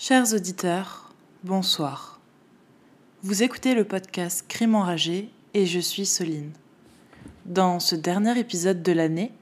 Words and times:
Chers 0.00 0.32
auditeurs, 0.32 1.12
bonsoir. 1.42 2.20
Vous 3.24 3.42
écoutez 3.42 3.74
le 3.74 3.82
podcast 3.82 4.44
Crime 4.46 4.76
enragé 4.76 5.28
et 5.54 5.66
je 5.66 5.80
suis 5.80 6.06
Soline. 6.06 6.52
Dans 7.46 7.80
ce 7.80 7.96
dernier 7.96 8.38
épisode 8.38 8.80
de 8.84 8.92
l'année, 8.92 9.32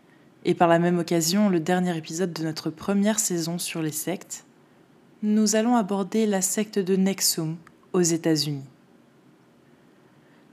et 0.47 0.55
par 0.55 0.67
la 0.67 0.79
même 0.79 0.99
occasion 0.99 1.51
le 1.51 1.61
dernier 1.61 1.95
épisode 1.95 2.33
de 2.33 2.43
notre 2.43 2.71
première 2.71 3.19
saison 3.19 3.59
sur 3.59 3.83
les 3.83 3.93
sectes, 3.93 4.47
nous 5.23 5.57
allons 5.57 5.77
aborder 5.77 6.25
la 6.25 6.41
secte 6.41 6.79
de 6.79 6.97
Nexum 6.97 7.59
aux 7.93 8.01
États-Unis. 8.01 8.65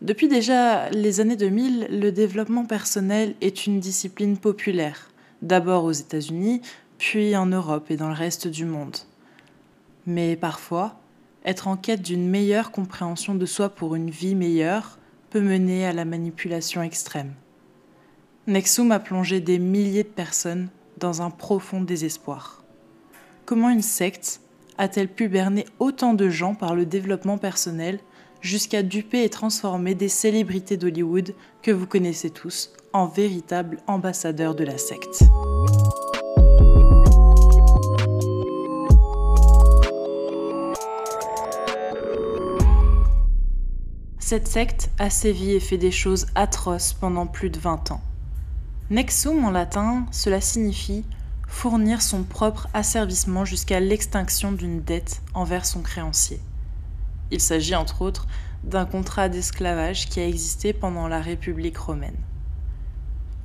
Depuis 0.02 0.28
déjà 0.28 0.90
les 0.90 1.22
années 1.22 1.38
2000, 1.38 1.88
le 1.90 2.12
développement 2.12 2.66
personnel 2.66 3.36
est 3.40 3.68
une 3.68 3.80
discipline 3.80 4.36
populaire, 4.36 5.12
d'abord 5.42 5.86
aux 5.86 5.94
États-Unis, 5.94 6.62
puis 6.98 7.38
en 7.38 7.46
Europe 7.46 7.90
et 7.90 7.96
dans 7.96 8.10
le 8.10 8.16
reste 8.16 8.50
du 8.50 8.66
monde. 8.66 8.98
Mais 10.06 10.36
parfois, 10.36 11.00
être 11.46 11.68
en 11.68 11.78
quête 11.78 12.02
d'une 12.02 12.30
meilleure 12.30 12.72
compréhension 12.72 13.36
de 13.36 13.46
soi 13.46 13.70
pour 13.70 13.96
une 13.96 14.10
vie 14.10 14.36
meilleure 14.36 14.98
peut 15.30 15.42
mener 15.42 15.86
à 15.86 15.94
la 15.94 16.06
manipulation 16.06 16.82
extrême. 16.82 17.34
Nexum 18.48 18.92
a 18.92 19.00
plongé 19.00 19.40
des 19.40 19.60
milliers 19.60 20.04
de 20.04 20.10
personnes 20.10 20.70
dans 20.98 21.22
un 21.22 21.30
profond 21.30 21.82
désespoir. 21.82 22.64
Comment 23.46 23.70
une 23.70 23.82
secte 23.82 24.42
a-t-elle 24.78 25.08
pu 25.08 25.28
berner 25.28 25.66
autant 25.80 26.14
de 26.14 26.30
gens 26.30 26.56
par 26.56 26.76
le 26.76 26.86
développement 26.86 27.38
personnel 27.38 28.00
jusqu'à 28.42 28.84
duper 28.84 29.24
et 29.24 29.30
transformer 29.30 29.96
des 29.96 30.10
célébrités 30.10 30.78
d'Hollywood 30.78 31.34
que 31.62 31.72
vous 31.72 31.88
connaissez 31.88 32.30
tous 32.30 32.74
en 32.92 33.08
véritables 33.08 33.78
ambassadeurs 33.88 34.56
de 34.56 34.66
la 34.66 34.78
secte? 34.78 35.24
Cette 44.26 44.48
secte 44.48 44.90
a 45.00 45.10
sévi 45.10 45.52
et 45.52 45.60
fait 45.60 45.78
des 45.78 45.92
choses 45.92 46.28
atroces 46.34 46.94
pendant 46.94 47.28
plus 47.28 47.50
de 47.50 47.60
20 47.60 47.92
ans. 47.92 48.02
Nexum 48.90 49.44
en 49.44 49.52
latin, 49.52 50.06
cela 50.12 50.40
signifie 50.40 51.04
fournir 51.46 52.02
son 52.02 52.24
propre 52.24 52.70
asservissement 52.74 53.44
jusqu'à 53.44 53.82
l'extinction 53.82 54.54
d'une 54.54 54.82
dette 54.82 55.22
envers 55.34 55.66
son 55.66 55.82
créancier. 55.82 56.40
Il 57.32 57.42
s'agit 57.42 57.76
entre 57.76 58.02
autres 58.02 58.26
d'un 58.64 58.86
contrat 58.86 59.28
d'esclavage 59.28 60.08
qui 60.08 60.22
a 60.22 60.28
existé 60.28 60.72
pendant 60.72 61.10
la 61.10 61.20
République 61.20 61.78
romaine. 61.78 62.18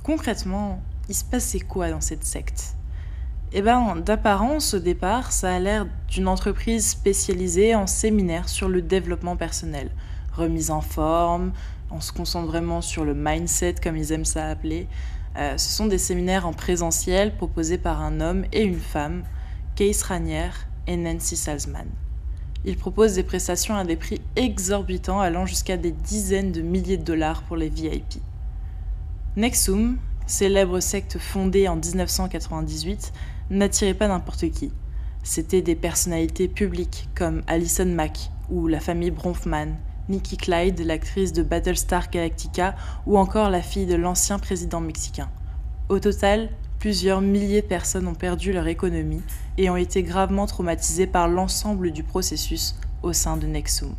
Concrètement, 0.03 0.81
il 1.09 1.13
se 1.13 1.25
passait 1.25 1.59
quoi 1.59 1.91
dans 1.91 1.99
cette 1.99 2.23
secte? 2.23 2.75
Eh 3.51 3.61
bien, 3.61 3.97
d'apparence, 3.97 4.75
au 4.75 4.79
départ, 4.79 5.33
ça 5.33 5.53
a 5.53 5.59
l'air 5.59 5.87
d'une 6.07 6.29
entreprise 6.29 6.87
spécialisée 6.87 7.75
en 7.75 7.85
séminaires 7.85 8.47
sur 8.47 8.69
le 8.69 8.81
développement 8.81 9.35
personnel, 9.35 9.91
remise 10.33 10.71
en 10.71 10.81
forme, 10.81 11.51
on 11.91 12.01
se 12.01 12.11
concentre 12.11 12.47
vraiment 12.47 12.81
sur 12.81 13.05
le 13.05 13.13
mindset, 13.13 13.75
comme 13.81 13.97
ils 13.97 14.11
aiment 14.11 14.25
ça 14.25 14.47
appeler. 14.47 14.87
Euh, 15.37 15.57
ce 15.57 15.69
sont 15.69 15.87
des 15.87 15.97
séminaires 15.97 16.47
en 16.47 16.53
présentiel 16.53 17.35
proposés 17.35 17.77
par 17.77 18.01
un 18.01 18.19
homme 18.21 18.45
et 18.51 18.63
une 18.63 18.79
femme, 18.79 19.23
Case 19.75 20.03
Ranier 20.03 20.49
et 20.87 20.97
Nancy 20.97 21.35
Salzman. 21.35 21.87
Ils 22.65 22.77
proposent 22.77 23.15
des 23.15 23.23
prestations 23.23 23.75
à 23.75 23.85
des 23.85 23.95
prix 23.95 24.21
exorbitants 24.35 25.19
allant 25.19 25.45
jusqu'à 25.45 25.77
des 25.77 25.91
dizaines 25.91 26.51
de 26.51 26.61
milliers 26.61 26.97
de 26.97 27.03
dollars 27.03 27.43
pour 27.43 27.55
les 27.55 27.69
VIP. 27.69 28.21
Nexum, 29.37 29.97
célèbre 30.27 30.79
secte 30.79 31.17
fondée 31.17 31.67
en 31.67 31.77
1998, 31.77 33.13
n'attirait 33.49 33.93
pas 33.93 34.07
n'importe 34.07 34.49
qui. 34.51 34.71
C'était 35.23 35.61
des 35.61 35.75
personnalités 35.75 36.47
publiques 36.47 37.07
comme 37.15 37.41
Alison 37.47 37.85
Mack 37.85 38.29
ou 38.49 38.67
la 38.67 38.79
famille 38.79 39.11
Bronfman, 39.11 39.75
Nikki 40.09 40.37
Clyde, 40.37 40.79
l'actrice 40.79 41.31
de 41.33 41.43
Battlestar 41.43 42.09
Galactica, 42.09 42.75
ou 43.05 43.17
encore 43.17 43.49
la 43.49 43.61
fille 43.61 43.85
de 43.85 43.95
l'ancien 43.95 44.39
président 44.39 44.81
mexicain. 44.81 45.29
Au 45.87 45.99
total, 45.99 46.49
plusieurs 46.79 47.21
milliers 47.21 47.61
de 47.61 47.67
personnes 47.67 48.07
ont 48.07 48.15
perdu 48.15 48.51
leur 48.51 48.67
économie 48.67 49.21
et 49.57 49.69
ont 49.69 49.75
été 49.75 50.03
gravement 50.03 50.47
traumatisées 50.47 51.07
par 51.07 51.27
l'ensemble 51.27 51.91
du 51.91 52.03
processus 52.03 52.75
au 53.03 53.13
sein 53.13 53.37
de 53.37 53.45
Nexum. 53.45 53.95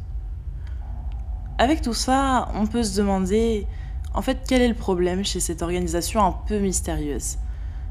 Avec 1.59 1.82
tout 1.82 1.94
ça, 1.94 2.49
on 2.54 2.66
peut 2.66 2.82
se 2.82 2.97
demander, 2.97 3.66
en 4.15 4.22
fait, 4.22 4.38
quel 4.49 4.62
est 4.62 4.69
le 4.69 4.75
problème 4.75 5.25
chez 5.25 5.41
cette 5.41 5.62
organisation 5.62 6.25
un 6.25 6.32
peu 6.32 6.59
mystérieuse? 6.59 7.37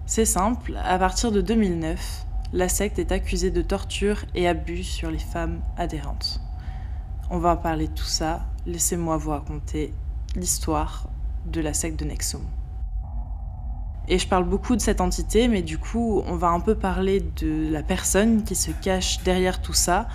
C'est 0.05 0.25
simple, 0.25 0.75
à 0.83 0.97
partir 0.97 1.31
de 1.31 1.39
2009, 1.39 2.25
la 2.51 2.67
secte 2.67 2.97
est 2.97 3.11
accusée 3.11 3.51
de 3.51 3.61
torture 3.61 4.25
et 4.33 4.47
abus 4.47 4.83
sur 4.83 5.11
les 5.11 5.19
femmes 5.19 5.61
adhérentes. 5.77 6.41
On 7.31 7.37
va 7.37 7.55
parler 7.55 7.87
de 7.87 7.93
tout 7.93 8.05
ça. 8.05 8.41
Laissez-moi 8.65 9.17
vous 9.17 9.29
raconter 9.29 9.93
l'histoire 10.35 11.07
de 11.45 11.61
la 11.61 11.75
secte 11.75 11.99
de 11.99 12.05
Nexum. 12.05 12.41
Et 14.07 14.17
je 14.17 14.27
parle 14.27 14.45
beaucoup 14.45 14.75
de 14.75 14.81
cette 14.81 14.99
entité, 14.99 15.47
mais 15.47 15.61
du 15.61 15.77
coup, 15.77 16.23
on 16.25 16.35
va 16.35 16.47
un 16.47 16.59
peu 16.59 16.73
parler 16.73 17.19
de 17.19 17.69
la 17.71 17.83
personne 17.83 18.43
qui 18.43 18.55
se 18.55 18.71
cache 18.71 19.21
derrière 19.21 19.61
tout 19.61 19.73
ça. 19.73 20.07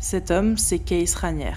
Cet 0.00 0.32
homme, 0.32 0.56
c'est 0.56 0.80
Case 0.80 1.14
Ranier. 1.14 1.52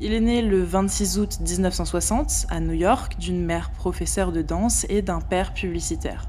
Il 0.00 0.12
est 0.12 0.20
né 0.20 0.42
le 0.42 0.64
26 0.64 1.20
août 1.20 1.38
1960 1.40 2.46
à 2.50 2.58
New 2.58 2.72
York 2.72 3.16
d'une 3.20 3.44
mère 3.44 3.70
professeure 3.70 4.32
de 4.32 4.42
danse 4.42 4.86
et 4.88 5.02
d'un 5.02 5.20
père 5.20 5.54
publicitaire. 5.54 6.26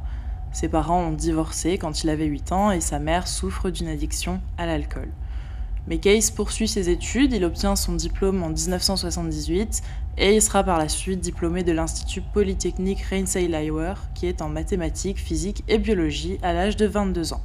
Ses 0.51 0.69
parents 0.69 1.01
ont 1.01 1.13
divorcé 1.13 1.79
quand 1.79 2.03
il 2.03 2.11
avait 2.11 2.25
8 2.25 2.51
ans 2.51 2.69
et 2.69 2.79
sa 2.79 2.99
mère 2.99 3.27
souffre 3.27 3.71
d'une 3.71 3.87
addiction 3.87 4.39
à 4.59 4.67
l'alcool. 4.67 5.09
Mais 5.87 5.97
Case 5.97 6.31
poursuit 6.31 6.67
ses 6.67 6.89
études, 6.89 7.33
il 7.33 7.43
obtient 7.43 7.75
son 7.75 7.93
diplôme 7.93 8.41
en 8.41 8.49
1978 8.49 9.81
et 10.17 10.35
il 10.35 10.41
sera 10.41 10.63
par 10.63 10.77
la 10.77 10.87
suite 10.87 11.19
diplômé 11.19 11.63
de 11.63 11.73
l'Institut 11.73 12.21
Polytechnique 12.21 13.03
Rensselaer, 13.09 13.95
qui 14.13 14.27
est 14.27 14.41
en 14.41 14.47
mathématiques, 14.47 15.19
physique 15.19 15.63
et 15.67 15.77
biologie 15.77 16.39
à 16.41 16.53
l'âge 16.53 16.77
de 16.77 16.85
22 16.85 17.33
ans. 17.33 17.41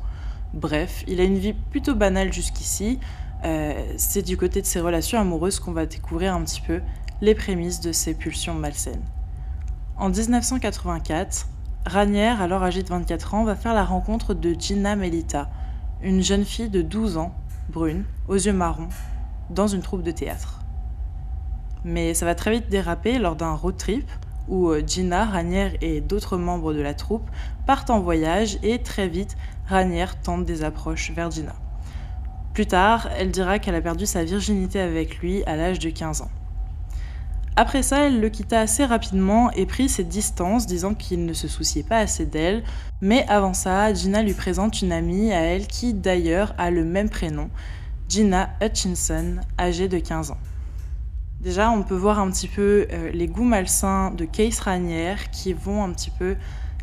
Bref, 0.54 1.03
il 1.09 1.21
a 1.21 1.25
une 1.25 1.38
vie 1.38 1.53
plutôt 1.53 1.97
banale 1.97 2.32
jusqu'ici. 2.32 3.00
Euh, 3.44 3.75
c'est 3.97 4.22
du 4.22 4.37
côté 4.37 4.60
de 4.60 4.66
ses 4.66 4.81
relations 4.81 5.19
amoureuses 5.19 5.59
qu'on 5.59 5.72
va 5.72 5.87
découvrir 5.87 6.34
un 6.34 6.43
petit 6.43 6.60
peu 6.60 6.81
les 7.20 7.34
prémices 7.34 7.81
de 7.81 7.91
ses 7.91 8.15
pulsions 8.15 8.55
malsaines. 8.55 9.05
En 9.97 10.10
1984, 10.10 11.49
Ranier, 11.87 12.34
alors 12.41 12.62
âgé 12.62 12.84
de 12.84 12.88
24 12.88 13.34
ans, 13.34 13.44
va 13.44 13.56
faire 13.56 13.75
la 13.75 13.84
rencontre 13.84 14.32
de 14.34 14.55
Gina 14.56 14.94
Melita, 14.94 15.50
une 16.03 16.22
jeune 16.22 16.44
fille 16.44 16.69
de 16.69 16.82
12 16.82 17.16
ans 17.16 17.34
brune, 17.68 18.04
aux 18.28 18.34
yeux 18.34 18.52
marrons, 18.52 18.88
dans 19.50 19.66
une 19.66 19.82
troupe 19.82 20.02
de 20.02 20.10
théâtre. 20.10 20.60
Mais 21.84 22.14
ça 22.14 22.26
va 22.26 22.34
très 22.34 22.50
vite 22.50 22.68
déraper 22.68 23.18
lors 23.18 23.36
d'un 23.36 23.52
road 23.52 23.76
trip 23.76 24.10
où 24.48 24.70
euh, 24.70 24.82
Gina, 24.86 25.26
Ranière 25.26 25.72
et 25.80 26.00
d'autres 26.00 26.36
membres 26.36 26.72
de 26.72 26.80
la 26.80 26.94
troupe 26.94 27.28
partent 27.66 27.90
en 27.90 28.00
voyage 28.00 28.58
et 28.62 28.82
très 28.82 29.08
vite, 29.08 29.36
Ranière 29.66 30.20
tente 30.20 30.44
des 30.44 30.64
approches 30.64 31.10
vers 31.12 31.30
Gina. 31.30 31.54
Plus 32.54 32.66
tard, 32.66 33.08
elle 33.16 33.30
dira 33.30 33.58
qu'elle 33.58 33.74
a 33.74 33.80
perdu 33.80 34.06
sa 34.06 34.24
virginité 34.24 34.80
avec 34.80 35.18
lui 35.18 35.44
à 35.44 35.54
l'âge 35.54 35.78
de 35.78 35.90
15 35.90 36.22
ans. 36.22 36.30
Après 37.60 37.82
ça, 37.82 38.06
elle 38.06 38.20
le 38.20 38.28
quitta 38.28 38.60
assez 38.60 38.84
rapidement 38.84 39.50
et 39.50 39.66
prit 39.66 39.88
ses 39.88 40.04
distances, 40.04 40.69
disant 40.69 40.94
qu'il 40.94 41.26
ne 41.26 41.32
se 41.32 41.48
souciait 41.48 41.82
pas 41.82 41.98
assez 41.98 42.24
d'elle. 42.24 42.62
Mais 43.00 43.26
avant 43.26 43.52
ça, 43.52 43.92
Gina 43.92 44.22
lui 44.22 44.32
présente 44.32 44.80
une 44.80 44.92
amie 44.92 45.32
à 45.32 45.41
elle 45.41 45.66
qui 45.66 45.92
d'ailleurs 45.92 46.54
a 46.56 46.70
le 46.70 46.84
même 46.84 47.10
prénom, 47.10 47.50
Gina 48.08 48.50
Hutchinson, 48.62 49.38
âgée 49.58 49.88
de 49.88 49.98
15 49.98 50.30
ans. 50.30 50.38
Déjà, 51.41 51.72
on 51.72 51.82
peut 51.82 51.96
voir 51.96 52.20
un 52.20 52.30
petit 52.30 52.46
peu 52.46 52.86
euh, 52.92 53.10
les 53.10 53.26
goûts 53.26 53.42
malsains 53.42 54.12
de 54.12 54.25
Case 54.25 54.60
Ranière 54.60 55.28
qui 55.32 55.52
vont 55.52 55.82
un 55.82 55.90
petit 55.90 56.12
peu 56.16 56.36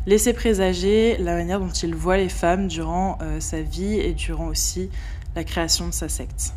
laisser 0.04 0.34
présager 0.34 1.16
la 1.16 1.36
manière 1.36 1.58
dont 1.58 1.70
il 1.70 1.94
voit 1.94 2.18
les 2.18 2.28
femmes 2.28 2.68
durant 2.68 3.16
euh, 3.22 3.40
sa 3.40 3.62
vie 3.62 3.98
et 3.98 4.12
durant 4.12 4.48
aussi 4.48 4.90
la 5.36 5.42
création 5.42 5.86
de 5.86 5.94
sa 5.94 6.10
secte. 6.10 6.52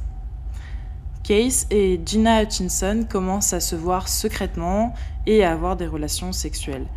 Case 1.29 1.67
et 1.69 2.01
Gina 2.03 2.41
Hutchinson 2.41 3.05
commencent 3.07 3.53
à 3.53 3.59
se 3.59 3.75
voir 3.75 4.07
secrètement 4.07 4.95
et 5.27 5.43
à 5.43 5.51
avoir 5.51 5.75
des 5.75 5.85
relations 5.85 6.31
sexuelles. 6.31 6.87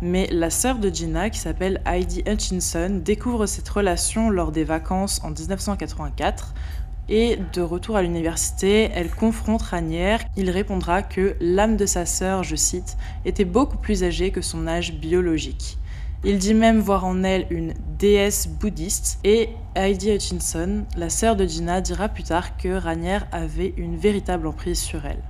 Mais 0.00 0.28
la 0.32 0.48
sœur 0.48 0.78
de 0.78 0.88
Gina, 0.88 1.28
qui 1.28 1.38
s'appelle 1.38 1.82
Heidi 1.84 2.22
Hutchinson, 2.26 3.02
découvre 3.04 3.44
cette 3.44 3.68
relation 3.68 4.30
lors 4.30 4.50
des 4.50 4.64
vacances 4.64 5.20
en 5.22 5.30
1984 5.30 6.54
et 7.10 7.38
de 7.52 7.60
retour 7.60 7.96
à 7.96 8.02
l'université, 8.02 8.90
elle 8.94 9.10
confronte 9.10 9.60
Ranière. 9.60 10.20
Il 10.38 10.48
répondra 10.48 11.02
que 11.02 11.36
l'âme 11.38 11.76
de 11.76 11.84
sa 11.84 12.06
sœur, 12.06 12.44
je 12.44 12.56
cite, 12.56 12.96
était 13.26 13.44
beaucoup 13.44 13.76
plus 13.76 14.04
âgée 14.04 14.30
que 14.30 14.40
son 14.40 14.66
âge 14.68 14.94
biologique. 14.94 15.76
Il 16.24 16.38
dit 16.38 16.54
même 16.54 16.78
voir 16.78 17.04
en 17.04 17.24
elle 17.24 17.48
une 17.50 17.74
déesse 17.98 18.46
bouddhiste 18.46 19.18
et 19.24 19.48
Heidi 19.74 20.12
Hutchinson, 20.12 20.84
la 20.96 21.10
sœur 21.10 21.34
de 21.34 21.44
Gina, 21.44 21.80
dira 21.80 22.08
plus 22.08 22.22
tard 22.22 22.56
que 22.56 22.68
Ranier 22.68 23.18
avait 23.32 23.74
une 23.76 23.96
véritable 23.96 24.46
emprise 24.46 24.78
sur 24.78 25.04
elle. 25.04 25.22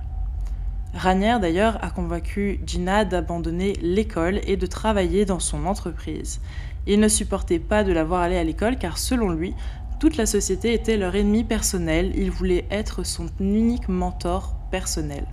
Ranier 0.93 1.37
d'ailleurs 1.41 1.83
a 1.83 1.89
convaincu 1.89 2.59
Gina 2.67 3.05
d'abandonner 3.05 3.73
l'école 3.81 4.39
et 4.45 4.55
de 4.55 4.67
travailler 4.67 5.25
dans 5.25 5.39
son 5.39 5.65
entreprise. 5.65 6.41
Il 6.85 6.99
ne 6.99 7.07
supportait 7.07 7.57
pas 7.57 7.83
de 7.83 7.91
la 7.91 8.03
voir 8.03 8.21
aller 8.21 8.37
à 8.37 8.43
l'école 8.43 8.77
car 8.77 8.99
selon 8.99 9.31
lui, 9.31 9.55
Toute 9.99 10.17
la 10.17 10.25
société 10.25 10.73
était 10.73 10.97
leur 10.97 11.15
ennemi 11.15 11.45
personnel, 11.45 12.11
ils 12.15 12.29
voulaient 12.29 12.65
être 12.69 13.05
son 13.05 13.27
unique 13.39 13.87
mentor 13.87 14.53
personnel. 14.69 15.25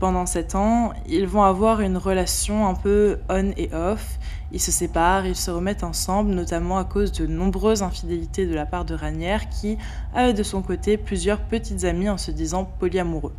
Pendant 0.00 0.24
sept 0.24 0.54
ans, 0.54 0.94
ils 1.06 1.26
vont 1.26 1.42
avoir 1.42 1.82
une 1.82 1.98
relation 1.98 2.66
un 2.66 2.72
peu 2.72 3.18
on 3.28 3.50
et 3.58 3.68
off. 3.74 4.18
Ils 4.50 4.58
se 4.58 4.72
séparent, 4.72 5.26
ils 5.26 5.36
se 5.36 5.50
remettent 5.50 5.84
ensemble, 5.84 6.30
notamment 6.30 6.78
à 6.78 6.84
cause 6.84 7.12
de 7.12 7.26
nombreuses 7.26 7.82
infidélités 7.82 8.46
de 8.46 8.54
la 8.54 8.64
part 8.64 8.86
de 8.86 8.94
Ranière, 8.94 9.50
qui 9.50 9.76
avait 10.14 10.32
de 10.32 10.42
son 10.42 10.62
côté 10.62 10.96
plusieurs 10.96 11.40
petites 11.40 11.84
amies 11.84 12.08
en 12.08 12.16
se 12.16 12.30
disant 12.30 12.64
polyamoureux. 12.64 13.34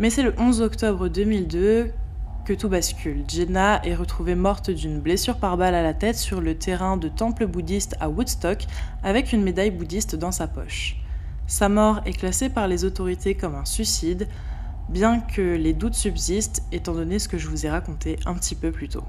Mais 0.00 0.10
c'est 0.10 0.24
le 0.24 0.34
11 0.36 0.62
octobre 0.62 1.06
2002 1.06 1.92
que 2.44 2.52
tout 2.52 2.68
bascule. 2.68 3.22
Jenna 3.28 3.86
est 3.86 3.94
retrouvée 3.94 4.34
morte 4.34 4.70
d'une 4.70 4.98
blessure 4.98 5.36
par 5.36 5.56
balle 5.56 5.76
à 5.76 5.82
la 5.84 5.94
tête 5.94 6.16
sur 6.16 6.40
le 6.40 6.56
terrain 6.58 6.96
de 6.96 7.06
temple 7.06 7.46
bouddhiste 7.46 7.94
à 8.00 8.10
Woodstock 8.10 8.66
avec 9.04 9.32
une 9.32 9.44
médaille 9.44 9.70
bouddhiste 9.70 10.16
dans 10.16 10.32
sa 10.32 10.48
poche. 10.48 10.96
Sa 11.46 11.68
mort 11.68 12.00
est 12.04 12.14
classée 12.14 12.48
par 12.48 12.66
les 12.66 12.84
autorités 12.84 13.36
comme 13.36 13.54
un 13.54 13.64
suicide, 13.64 14.26
bien 14.88 15.20
que 15.20 15.56
les 15.56 15.72
doutes 15.72 15.94
subsistent 15.94 16.62
étant 16.72 16.92
donné 16.92 17.18
ce 17.18 17.28
que 17.28 17.38
je 17.38 17.48
vous 17.48 17.66
ai 17.66 17.70
raconté 17.70 18.18
un 18.26 18.34
petit 18.34 18.54
peu 18.54 18.70
plus 18.70 18.88
tôt. 18.88 19.04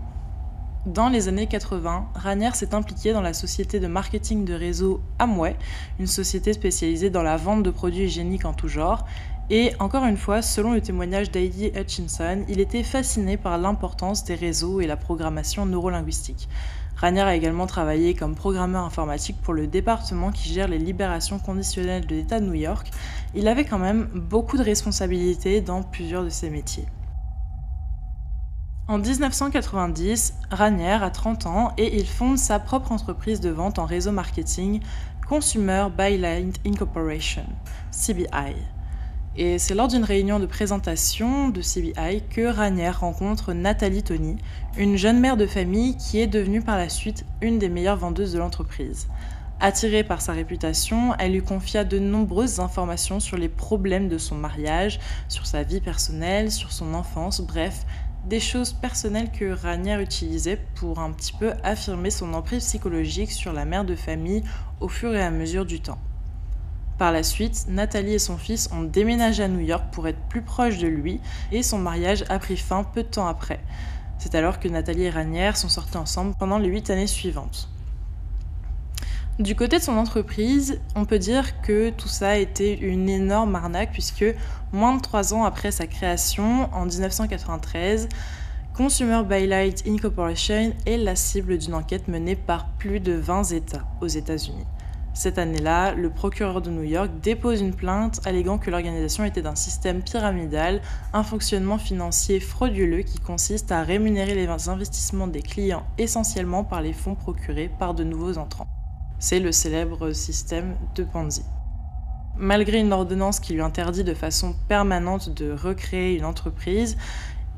Dans 0.86 1.10
les 1.10 1.27
années 1.27 1.48
80, 1.48 2.10
Ranier 2.13 2.51
s'est 2.54 2.75
impliqué 2.75 3.12
dans 3.12 3.22
la 3.22 3.33
société 3.33 3.80
de 3.80 3.88
marketing 3.88 4.45
de 4.45 4.54
réseau 4.54 5.01
Amway, 5.18 5.56
une 6.00 6.06
société 6.06 6.54
spécialisée 6.54 7.10
dans 7.10 7.24
la 7.24 7.38
vente 7.38 7.63
de 7.63 7.72
produits 7.72 8.04
hygiéniques 8.04 8.45
en 8.45 8.54
tout 8.54 8.68
genre. 8.68 9.04
Et 9.50 9.74
encore 9.80 10.06
une 10.06 10.18
fois, 10.18 10.44
selon 10.44 10.74
le 10.74 10.81
témoignage 10.81 11.31
d'Heidi 11.31 11.72
Hutchinson, 11.75 12.45
il 12.48 12.60
était 12.60 12.83
fasciné 12.83 13.36
par 13.36 13.57
l'importance 13.57 14.25
des 14.25 14.36
réseaux 14.36 14.80
et 14.80 14.86
la 14.86 14.95
programmation 14.95 15.66
neurolinguistique. 15.66 16.48
Ranier 16.96 17.22
a 17.22 17.36
également 17.36 17.68
travaillé 17.68 18.14
comme 18.14 18.36
programmeur 18.36 18.86
informatique 18.86 19.42
pour 19.42 19.54
le 19.54 19.68
département 19.68 20.32
qui 20.32 20.54
gère 20.54 20.68
les 20.68 20.80
libérations 20.80 21.40
conditionnelles 21.40 22.06
de 22.06 22.16
l'État 22.16 22.40
de 22.40 22.46
New 22.46 22.54
York. 22.54 22.90
Il 23.34 23.48
avait 23.48 23.66
quand 23.66 23.80
même 23.80 24.08
beaucoup 24.14 24.58
de 24.58 24.64
responsabilités 24.64 25.62
dans 25.62 25.84
plusieurs 25.84 26.24
de 26.24 26.30
ses 26.30 26.50
métiers. 26.50 26.86
En 28.88 29.00
1990, 29.00 30.36
Ranier 30.52 30.92
a 30.92 31.10
30 31.10 31.48
ans 31.48 31.74
et 31.78 31.98
il 31.98 32.08
fonde 32.08 32.38
sa 32.38 32.60
propre 32.60 32.92
entreprise 32.92 33.42
de 33.42 33.50
vente 33.50 33.80
en 33.80 33.86
réseau 33.86 34.12
marketing, 34.12 34.80
Consumer 35.28 35.88
Byline 35.98 36.54
Incorporation, 36.66 37.46
CBI. 37.92 38.75
Et 39.38 39.60
c'est 39.60 39.76
lors 39.76 39.90
d'une 39.90 40.06
réunion 40.06 40.40
de 40.40 40.46
présentation 40.46 41.50
de 41.50 41.60
CBI 41.60 42.24
que 42.30 42.48
Ranier 42.48 42.90
rencontre 42.90 43.52
Nathalie 43.52 44.02
Tony, 44.02 44.38
une 44.78 44.96
jeune 44.96 45.20
mère 45.20 45.36
de 45.36 45.46
famille 45.46 45.98
qui 45.98 46.22
est 46.22 46.28
devenue 46.28 46.62
par 46.62 46.78
la 46.78 46.88
suite 46.88 47.26
une 47.42 47.60
des 47.60 47.68
meilleures 47.68 47.98
vendeuses 47.98 48.32
de 48.32 48.40
l'entreprise. 48.40 49.08
Attirée 49.60 50.06
par 50.06 50.22
sa 50.22 50.32
réputation, 50.32 51.16
elle 51.20 51.34
lui 51.34 51.42
confia 51.42 51.84
de 51.84 52.00
nombreuses 52.00 52.62
informations 52.62 53.20
sur 53.20 53.36
les 53.36 53.50
problèmes 53.50 54.08
de 54.08 54.18
son 54.18 54.36
mariage, 54.36 55.02
sur 55.28 55.48
sa 55.48 55.64
vie 55.64 55.82
personnelle, 55.82 56.50
sur 56.50 56.72
son 56.72 56.94
enfance, 56.94 57.42
bref, 57.42 57.86
des 58.26 58.40
choses 58.40 58.72
personnelles 58.72 59.32
que 59.32 59.52
Ranier 59.52 60.02
utilisait 60.02 60.60
pour 60.76 61.00
un 61.00 61.12
petit 61.12 61.34
peu 61.34 61.52
affirmer 61.62 62.10
son 62.10 62.34
emprise 62.34 62.64
psychologique 62.64 63.32
sur 63.32 63.52
la 63.52 63.66
mère 63.66 63.84
de 63.84 63.96
famille 63.96 64.44
au 64.80 64.88
fur 64.88 65.14
et 65.14 65.22
à 65.22 65.30
mesure 65.30 65.66
du 65.66 65.82
temps. 65.82 66.00
Par 66.98 67.12
la 67.12 67.24
suite, 67.24 67.66
Nathalie 67.68 68.14
et 68.14 68.20
son 68.20 68.38
fils 68.38 68.70
ont 68.72 68.84
déménagé 68.84 69.44
à 69.44 69.48
New 69.50 69.60
York 69.60 69.84
pour 69.92 70.08
être 70.08 70.20
plus 70.30 70.42
proches 70.42 70.78
de 70.78 70.88
lui 70.88 71.20
et 71.52 71.62
son 71.62 71.78
mariage 71.78 72.24
a 72.30 72.40
pris 72.40 72.56
fin 72.56 72.84
peu 72.84 73.04
de 73.04 73.08
temps 73.08 73.28
après. 73.28 73.60
C'est 74.18 74.34
alors 74.34 74.60
que 74.60 74.70
Nathalie 74.70 75.04
et 75.04 75.10
Ranière 75.10 75.58
sont 75.58 75.68
sortis 75.68 75.98
ensemble 75.98 76.36
pendant 76.40 76.58
les 76.58 76.70
huit 76.70 76.90
années 76.90 77.08
suivantes. 77.08 77.70
Du 79.38 79.54
côté 79.54 79.80
de 79.80 79.84
son 79.84 79.98
entreprise, 79.98 80.80
on 80.96 81.04
peut 81.04 81.20
dire 81.20 81.62
que 81.62 81.90
tout 81.90 82.08
ça 82.08 82.30
a 82.30 82.36
été 82.38 82.80
une 82.80 83.10
énorme 83.10 83.56
arnaque 83.56 83.92
puisque 83.92 84.26
moins 84.72 84.96
de 84.96 85.02
trois 85.02 85.34
ans 85.34 85.44
après 85.44 85.72
sa 85.72 85.88
création, 85.88 86.74
en 86.74 86.86
1993, 86.86 88.08
Consumer 88.74 89.24
Bylight 89.28 89.84
Incorporation 89.86 90.74
est 90.86 90.98
la 90.98 91.18
cible 91.18 91.58
d'une 91.58 91.74
enquête 91.74 92.08
menée 92.08 92.38
par 92.38 92.70
plus 92.78 93.02
de 93.02 93.12
20 93.12 93.52
États 93.52 93.86
aux 94.00 94.08
États-Unis. 94.08 94.66
Cette 95.16 95.38
année-là, 95.38 95.94
le 95.94 96.10
procureur 96.10 96.62
de 96.62 96.70
New 96.70 96.84
York 96.84 97.10
dépose 97.24 97.62
une 97.62 97.74
plainte 97.74 98.20
alléguant 98.26 98.58
que 98.58 98.70
l'organisation 98.70 99.24
était 99.24 99.42
d'un 99.42 99.56
système 99.56 100.04
pyramidal, 100.04 100.82
un 101.14 101.24
fonctionnement 101.24 101.78
financier 101.78 102.42
frauduleux 102.42 103.02
qui 103.02 103.20
consiste 103.20 103.72
à 103.72 103.82
rémunérer 103.82 104.36
les 104.36 104.46
investissements 104.68 105.28
des 105.28 105.42
clients 105.42 105.86
essentiellement 105.98 106.66
par 106.66 106.82
les 106.82 106.92
fonds 106.92 107.16
procurés 107.16 107.72
par 107.80 107.94
de 107.94 108.04
nouveaux 108.04 108.38
entrants. 108.38 108.68
C'est 109.18 109.40
le 109.40 109.54
célèbre 109.54 110.12
système 110.12 110.76
de 110.96 111.06
Ponzi. 111.06 111.46
Malgré 112.36 112.80
une 112.80 112.92
ordonnance 112.92 113.40
qui 113.40 113.54
lui 113.54 113.62
interdit 113.62 114.04
de 114.04 114.14
façon 114.14 114.54
permanente 114.68 115.30
de 115.30 115.54
recréer 115.54 116.18
une 116.18 116.26
entreprise, 116.26 116.98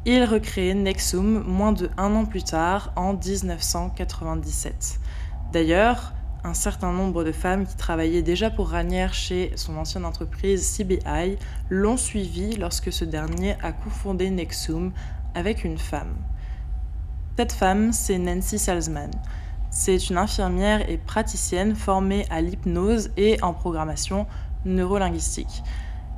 il 0.06 0.24
recrée 0.26 0.76
Nexum 0.76 1.44
moins 1.44 1.72
de 1.72 1.90
un 1.98 2.14
an 2.14 2.26
plus 2.26 2.44
tard, 2.44 2.94
en 2.96 3.14
1997. 3.14 5.00
D'ailleurs, 5.52 6.14
un 6.44 6.54
certain 6.54 6.92
nombre 6.92 7.24
de 7.24 7.32
femmes 7.32 7.66
qui 7.66 7.76
travaillaient 7.76 8.22
déjà 8.22 8.50
pour 8.50 8.70
Ranière 8.70 9.14
chez 9.14 9.52
son 9.56 9.78
ancienne 9.78 10.06
entreprise 10.06 10.78
CBI 10.78 11.38
l'ont 11.70 11.98
suivi 11.98 12.56
lorsque 12.56 12.92
ce 12.92 13.06
dernier 13.06 13.56
a 13.62 13.72
cofondé 13.72 14.30
Nexum 14.30 14.92
avec 15.36 15.64
une 15.64 15.78
femme. 15.78 16.16
Cette 17.38 17.52
femme, 17.52 17.92
c'est 17.94 18.18
Nancy 18.18 18.58
Salzman. 18.58 19.12
C'est 19.70 20.10
une 20.10 20.18
infirmière 20.18 20.90
et 20.90 20.98
praticienne 20.98 21.76
formée 21.76 22.26
à 22.30 22.42
l'hypnose 22.42 23.12
et 23.18 23.42
en 23.44 23.54
programmation 23.54 24.26
neurolinguistique. 24.66 25.64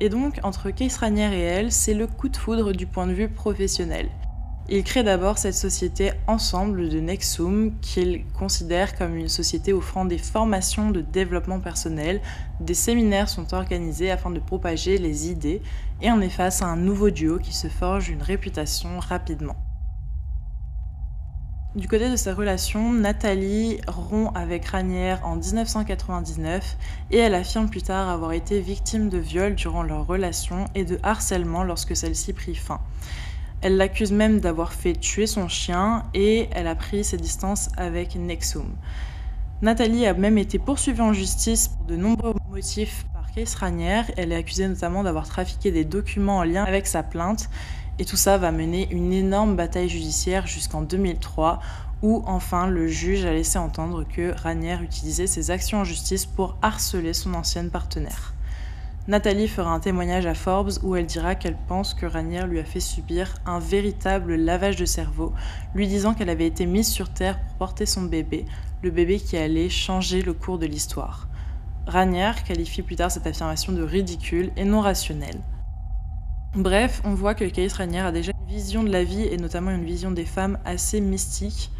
Et 0.00 0.08
donc, 0.08 0.40
entre 0.42 0.70
Case 0.70 0.96
Ranière 0.96 1.32
et 1.32 1.42
elle, 1.42 1.72
c'est 1.72 1.92
le 1.92 2.06
coup 2.06 2.30
de 2.30 2.36
foudre 2.36 2.72
du 2.72 2.86
point 2.86 3.06
de 3.06 3.12
vue 3.12 3.28
professionnel. 3.28 4.08
Ils 4.72 4.84
créent 4.84 5.02
d'abord 5.02 5.36
cette 5.36 5.54
société 5.54 6.12
ensemble 6.28 6.88
de 6.88 7.00
Nexum 7.00 7.72
qu'ils 7.80 8.24
considèrent 8.38 8.96
comme 8.96 9.16
une 9.16 9.28
société 9.28 9.72
offrant 9.72 10.04
des 10.04 10.16
formations 10.16 10.92
de 10.92 11.00
développement 11.00 11.58
personnel. 11.58 12.20
Des 12.60 12.74
séminaires 12.74 13.28
sont 13.28 13.52
organisés 13.52 14.12
afin 14.12 14.30
de 14.30 14.38
propager 14.38 14.96
les 14.96 15.28
idées 15.28 15.60
et 16.00 16.12
on 16.12 16.20
est 16.20 16.28
face 16.28 16.62
à 16.62 16.66
un 16.66 16.76
nouveau 16.76 17.10
duo 17.10 17.40
qui 17.40 17.52
se 17.52 17.66
forge 17.66 18.10
une 18.10 18.22
réputation 18.22 19.00
rapidement. 19.00 19.56
Du 21.74 21.88
côté 21.88 22.08
de 22.08 22.16
sa 22.16 22.32
relation, 22.32 22.92
Nathalie 22.92 23.80
rompt 23.88 24.30
avec 24.36 24.66
Ranière 24.66 25.20
en 25.24 25.34
1999 25.34 26.76
et 27.10 27.16
elle 27.16 27.34
affirme 27.34 27.68
plus 27.68 27.82
tard 27.82 28.08
avoir 28.08 28.32
été 28.32 28.60
victime 28.60 29.08
de 29.08 29.18
viol 29.18 29.56
durant 29.56 29.82
leur 29.82 30.06
relation 30.06 30.66
et 30.76 30.84
de 30.84 31.00
harcèlement 31.02 31.64
lorsque 31.64 31.96
celle-ci 31.96 32.34
prit 32.34 32.54
fin. 32.54 32.80
Elle 33.62 33.76
l'accuse 33.76 34.10
même 34.12 34.40
d'avoir 34.40 34.72
fait 34.72 34.94
tuer 34.94 35.26
son 35.26 35.46
chien 35.48 36.04
et 36.14 36.48
elle 36.52 36.66
a 36.66 36.74
pris 36.74 37.04
ses 37.04 37.18
distances 37.18 37.68
avec 37.76 38.16
Nexum. 38.16 38.74
Nathalie 39.60 40.06
a 40.06 40.14
même 40.14 40.38
été 40.38 40.58
poursuivie 40.58 41.02
en 41.02 41.12
justice 41.12 41.68
pour 41.68 41.84
de 41.84 41.96
nombreux 41.96 42.32
motifs 42.48 43.04
par 43.12 43.30
Case 43.32 43.54
Ranière. 43.56 44.10
Elle 44.16 44.32
est 44.32 44.36
accusée 44.36 44.66
notamment 44.66 45.02
d'avoir 45.02 45.28
trafiqué 45.28 45.70
des 45.70 45.84
documents 45.84 46.38
en 46.38 46.44
lien 46.44 46.64
avec 46.64 46.86
sa 46.86 47.02
plainte. 47.02 47.50
Et 47.98 48.06
tout 48.06 48.16
ça 48.16 48.38
va 48.38 48.50
mener 48.50 48.88
une 48.90 49.12
énorme 49.12 49.56
bataille 49.56 49.90
judiciaire 49.90 50.46
jusqu'en 50.46 50.80
2003 50.80 51.60
où 52.00 52.22
enfin 52.26 52.66
le 52.66 52.88
juge 52.88 53.26
a 53.26 53.32
laissé 53.34 53.58
entendre 53.58 54.04
que 54.04 54.32
Ranière 54.34 54.82
utilisait 54.82 55.26
ses 55.26 55.50
actions 55.50 55.80
en 55.80 55.84
justice 55.84 56.24
pour 56.24 56.56
harceler 56.62 57.12
son 57.12 57.34
ancienne 57.34 57.68
partenaire. 57.68 58.32
Nathalie 59.10 59.48
fera 59.48 59.72
un 59.72 59.80
témoignage 59.80 60.26
à 60.26 60.34
Forbes 60.34 60.70
où 60.84 60.94
elle 60.94 61.06
dira 61.06 61.34
qu'elle 61.34 61.56
pense 61.66 61.94
que 61.94 62.06
Ranière 62.06 62.46
lui 62.46 62.60
a 62.60 62.64
fait 62.64 62.78
subir 62.78 63.34
un 63.44 63.58
véritable 63.58 64.36
lavage 64.36 64.76
de 64.76 64.84
cerveau, 64.84 65.32
lui 65.74 65.88
disant 65.88 66.14
qu'elle 66.14 66.30
avait 66.30 66.46
été 66.46 66.64
mise 66.64 66.86
sur 66.86 67.12
Terre 67.12 67.40
pour 67.40 67.56
porter 67.56 67.86
son 67.86 68.02
bébé, 68.02 68.44
le 68.84 68.92
bébé 68.92 69.18
qui 69.18 69.36
allait 69.36 69.68
changer 69.68 70.22
le 70.22 70.32
cours 70.32 70.60
de 70.60 70.66
l'histoire. 70.66 71.26
Ranière 71.88 72.44
qualifie 72.44 72.82
plus 72.82 72.94
tard 72.94 73.10
cette 73.10 73.26
affirmation 73.26 73.72
de 73.72 73.82
ridicule 73.82 74.52
et 74.56 74.64
non 74.64 74.80
rationnelle. 74.80 75.40
Bref, 76.54 77.02
on 77.04 77.14
voit 77.14 77.34
que 77.34 77.46
Case 77.46 77.72
Ranière 77.72 78.06
a 78.06 78.12
déjà 78.12 78.30
une 78.30 78.54
vision 78.54 78.84
de 78.84 78.92
la 78.92 79.02
vie 79.02 79.24
et 79.24 79.38
notamment 79.38 79.72
une 79.72 79.84
vision 79.84 80.12
des 80.12 80.24
femmes 80.24 80.56
assez 80.64 81.00
mystique, 81.00 81.72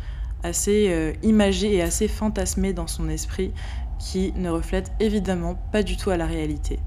assez 0.42 0.88
euh, 0.88 1.12
imagée 1.22 1.76
et 1.76 1.82
assez 1.82 2.08
fantasmée 2.08 2.72
dans 2.72 2.88
son 2.88 3.08
esprit 3.08 3.52
qui 4.00 4.32
ne 4.34 4.50
reflète 4.50 4.90
évidemment 4.98 5.54
pas 5.70 5.84
du 5.84 5.96
tout 5.96 6.10
à 6.10 6.16
la 6.16 6.26
réalité. 6.26 6.80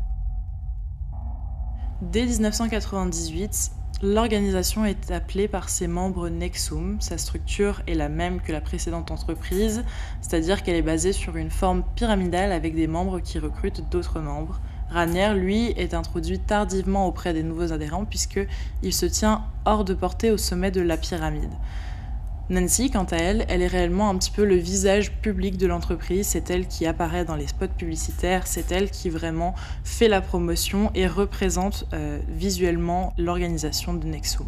Dès 2.12 2.26
1998, 2.26 3.72
l'organisation 4.02 4.84
est 4.84 5.10
appelée 5.10 5.48
par 5.48 5.70
ses 5.70 5.88
membres 5.88 6.28
Nexum. 6.28 6.98
Sa 7.00 7.18
structure 7.18 7.82
est 7.88 7.94
la 7.94 8.10
même 8.10 8.42
que 8.42 8.52
la 8.52 8.60
précédente 8.60 9.10
entreprise, 9.10 9.86
c'est-à-dire 10.22 10.64
qu'elle 10.64 10.76
est 10.76 10.82
basée 10.82 11.14
sur 11.14 11.38
une 11.38 11.50
forme 11.50 11.82
pyramidale 11.96 12.52
avec 12.52 12.76
des 12.76 12.88
membres 12.88 13.22
qui 13.22 13.40
recrutent 13.40 13.90
d'autres 13.90 14.20
membres. 14.20 14.60
Ranier, 14.90 15.34
lui, 15.34 15.68
est 15.78 15.94
introduit 15.94 16.40
tardivement 16.40 17.08
auprès 17.08 17.34
des 17.34 17.42
nouveaux 17.42 17.72
adhérents 17.72 18.04
puisqu'il 18.04 18.94
se 18.94 19.06
tient 19.06 19.46
hors 19.64 19.86
de 19.86 19.94
portée 19.94 20.30
au 20.30 20.38
sommet 20.38 20.72
de 20.72 20.82
la 20.82 20.98
pyramide. 20.98 21.54
Nancy, 22.54 22.92
quant 22.92 23.06
à 23.06 23.16
elle, 23.16 23.46
elle 23.50 23.64
est 23.64 23.68
réellement 23.68 24.12
un 24.12 24.18
petit 24.18 24.30
peu 24.30 24.46
le 24.46 24.56
visage 24.56 25.12
public 25.12 25.58
de 25.58 25.66
l'entreprise, 25.66 26.28
c'est 26.28 26.52
elle 26.52 26.68
qui 26.68 26.86
apparaît 26.86 27.26
dans 27.26 27.36
les 27.36 27.48
spots 27.48 27.68
publicitaires, 27.68 28.46
c'est 28.46 28.72
elle 28.72 28.92
qui 28.92 29.10
vraiment 29.10 29.56
fait 29.84 30.08
la 30.08 30.22
promotion 30.22 30.92
et 30.94 31.08
représente 31.08 31.88
euh, 31.94 32.20
visuellement 32.28 33.12
l'organisation 33.18 33.96
de 33.96 34.06
Nexum. 34.06 34.46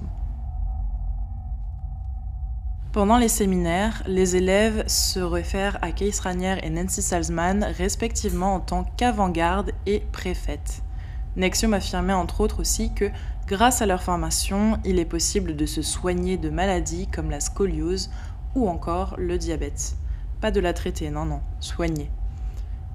Pendant 2.93 3.17
les 3.17 3.27
séminaires, 3.27 4.03
les 4.05 4.35
élèves 4.35 4.83
se 4.87 5.19
réfèrent 5.19 5.79
à 5.81 5.91
Case 5.91 6.19
Ranier 6.19 6.57
et 6.61 6.69
Nancy 6.69 7.01
Salzman 7.01 7.65
respectivement 7.75 8.53
en 8.53 8.59
tant 8.59 8.85
qu'avant-garde 8.97 9.71
et 9.87 10.01
préfète. 10.11 10.83
Nexium 11.37 11.73
affirmait 11.73 12.13
entre 12.13 12.41
autres 12.41 12.61
aussi 12.61 12.93
que 12.93 13.09
grâce 13.47 13.81
à 13.81 13.85
leur 13.85 14.01
formation, 14.01 14.79
il 14.85 14.99
est 14.99 15.05
possible 15.05 15.55
de 15.55 15.65
se 15.65 15.81
soigner 15.81 16.37
de 16.37 16.49
maladies 16.49 17.07
comme 17.07 17.29
la 17.29 17.39
scoliose 17.39 18.09
ou 18.55 18.67
encore 18.67 19.15
le 19.17 19.37
diabète. 19.37 19.95
Pas 20.41 20.51
de 20.51 20.59
la 20.59 20.73
traiter, 20.73 21.09
non, 21.09 21.25
non, 21.25 21.41
soigner. 21.59 22.09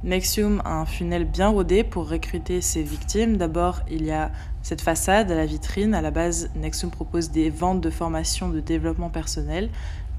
Nexium 0.03 0.63
a 0.65 0.81
un 0.81 0.87
funnel 0.87 1.27
bien 1.27 1.49
rodé 1.49 1.85
pour 1.85 2.09
recruter 2.09 2.63
ses 2.63 2.83
victimes. 2.83 3.37
D'abord, 3.37 3.81
il 3.91 4.05
y 4.05 4.11
a 4.11 4.33
cette 4.63 4.81
façade 4.81 5.31
à 5.31 5.35
la 5.35 5.45
vitrine. 5.45 5.95
À 5.95 6.01
la 6.01 6.11
base, 6.11 6.49
Nexium 6.57 6.91
propose 6.91 7.31
des 7.31 7.51
ventes 7.51 7.83
de 7.83 7.91
formation 7.91 8.49
de 8.49 8.61
développement 8.61 9.11
personnel. 9.11 9.69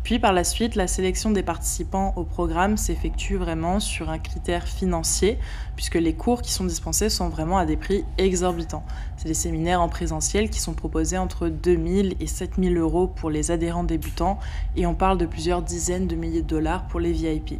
Puis 0.04 0.18
par 0.18 0.34
la 0.34 0.44
suite, 0.44 0.74
la 0.76 0.88
sélection 0.88 1.30
des 1.30 1.44
participants 1.44 2.14
au 2.16 2.24
programme 2.24 2.76
s'effectue 2.76 3.36
vraiment 3.36 3.80
sur 3.80 4.10
un 4.10 4.18
critère 4.18 4.68
financier, 4.68 5.38
puisque 5.76 5.96
les 5.96 6.14
cours 6.14 6.42
qui 6.42 6.52
sont 6.52 6.66
dispensés 6.66 7.10
sont 7.10 7.30
vraiment 7.30 7.60
à 7.60 7.68
des 7.68 7.78
prix 7.78 8.04
exorbitants. 8.18 8.84
C'est 9.18 9.28
des 9.28 9.36
séminaires 9.36 9.80
en 9.80 9.90
présentiel 9.90 10.50
qui 10.50 10.60
sont 10.60 10.74
proposés 10.74 11.20
entre 11.20 11.50
2000 11.50 12.16
et 12.20 12.28
7000 12.28 12.78
euros 12.78 13.08
pour 13.08 13.30
les 13.30 13.52
adhérents 13.52 13.84
débutants, 13.84 14.40
et 14.76 14.88
on 14.88 14.96
parle 14.96 15.20
de 15.20 15.28
plusieurs 15.28 15.62
dizaines 15.62 16.08
de 16.08 16.16
milliers 16.16 16.42
de 16.42 16.48
dollars 16.48 16.88
pour 16.88 17.00
les 17.00 17.12
VIP. 17.12 17.60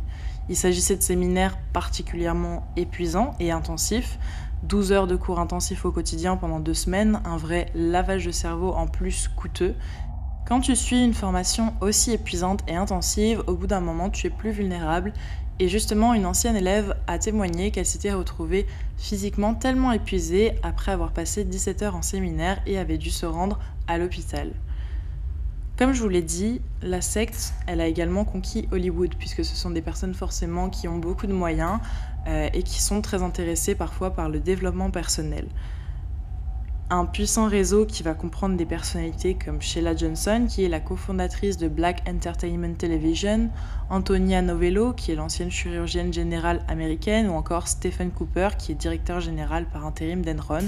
Il 0.50 0.56
s'agissait 0.56 0.96
de 0.96 1.04
séminaires 1.04 1.60
particulièrement 1.74 2.66
épuisants 2.76 3.36
et 3.40 3.52
intensifs, 3.52 4.18
12 4.64 4.92
heures 4.92 5.08
de 5.08 5.16
cours 5.16 5.40
intensifs 5.40 5.86
au 5.86 5.92
quotidien 5.92 6.38
pendant 6.38 6.60
deux 6.60 6.74
semaines, 6.74 7.22
un 7.26 7.38
vrai 7.38 7.68
lavage 7.74 8.26
de 8.26 8.32
cerveau 8.32 8.74
en 8.74 8.88
plus 8.88 9.28
coûteux, 9.28 9.76
quand 10.52 10.60
tu 10.60 10.76
suis 10.76 11.02
une 11.02 11.14
formation 11.14 11.74
aussi 11.80 12.12
épuisante 12.12 12.62
et 12.68 12.76
intensive, 12.76 13.42
au 13.48 13.54
bout 13.54 13.68
d'un 13.68 13.80
moment, 13.80 14.10
tu 14.10 14.28
es 14.28 14.30
plus 14.30 14.52
vulnérable. 14.52 15.14
Et 15.60 15.70
justement, 15.70 16.14
une 16.14 16.26
ancienne 16.26 16.58
élève 16.58 16.94
a 17.08 17.18
témoigné 17.20 17.72
qu'elle 17.72 17.86
s'était 17.86 18.12
retrouvée 18.12 18.68
physiquement 18.98 19.54
tellement 19.54 19.94
épuisée 19.94 20.52
après 20.62 20.92
avoir 20.92 21.14
passé 21.14 21.46
17 21.46 21.84
heures 21.84 21.96
en 21.96 22.02
séminaire 22.02 22.62
et 22.66 22.78
avait 22.78 22.98
dû 22.98 23.12
se 23.12 23.26
rendre 23.26 23.60
à 23.88 23.98
l'hôpital. 23.98 24.52
Comme 25.78 25.94
je 25.94 26.02
vous 26.02 26.10
l'ai 26.10 26.22
dit, 26.22 26.60
la 26.82 27.00
secte, 27.00 27.54
elle 27.66 27.80
a 27.80 27.88
également 27.88 28.26
conquis 28.26 28.68
Hollywood, 28.74 29.16
puisque 29.18 29.46
ce 29.46 29.56
sont 29.56 29.70
des 29.70 29.82
personnes 29.82 30.14
forcément 30.14 30.70
qui 30.70 30.90
ont 30.90 30.98
beaucoup 30.98 31.28
de 31.28 31.34
moyens 31.34 31.80
euh, 32.28 32.50
et 32.52 32.64
qui 32.64 32.82
sont 32.82 33.02
très 33.02 33.24
intéressées 33.24 33.76
parfois 33.76 34.14
par 34.14 34.28
le 34.28 34.42
développement 34.42 34.92
personnel 34.92 35.48
un 36.92 37.06
puissant 37.06 37.48
réseau 37.48 37.86
qui 37.86 38.04
va 38.04 38.14
comprendre 38.14 38.58
des 38.58 38.66
personnalités 38.66 39.36
comme 39.36 39.62
Sheila 39.62 39.96
Johnson, 39.96 40.46
qui 40.50 40.66
est 40.66 40.68
la 40.68 40.82
cofondatrice 40.82 41.56
de 41.56 41.70
Black 41.70 42.04
Entertainment 42.06 42.74
Television, 42.78 43.50
Antonia 43.90 44.42
Novello, 44.42 44.92
qui 44.92 45.14
est 45.14 45.16
l'ancienne 45.16 45.50
chirurgienne 45.50 46.12
générale 46.12 46.62
américaine, 46.68 47.30
ou 47.30 47.34
encore 47.34 47.70
Stephen 47.70 48.12
Cooper, 48.12 48.50
qui 48.58 48.74
est 48.74 48.76
directeur 48.76 49.22
général 49.22 49.68
par 49.68 49.86
intérim 49.86 50.22
d'Enron, 50.22 50.68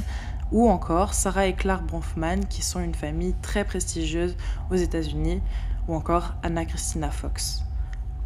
ou 0.53 0.69
encore 0.69 1.13
Sarah 1.13 1.47
et 1.47 1.55
Clark 1.55 1.85
Bronfman, 1.85 2.45
qui 2.49 2.61
sont 2.61 2.79
une 2.79 2.95
famille 2.95 3.35
très 3.41 3.65
prestigieuse 3.65 4.37
aux 4.71 4.75
États-Unis, 4.75 5.41
ou 5.89 5.93
encore 5.93 6.35
Anna 6.41 6.63
Christina 6.63 7.11
Fox. 7.11 7.63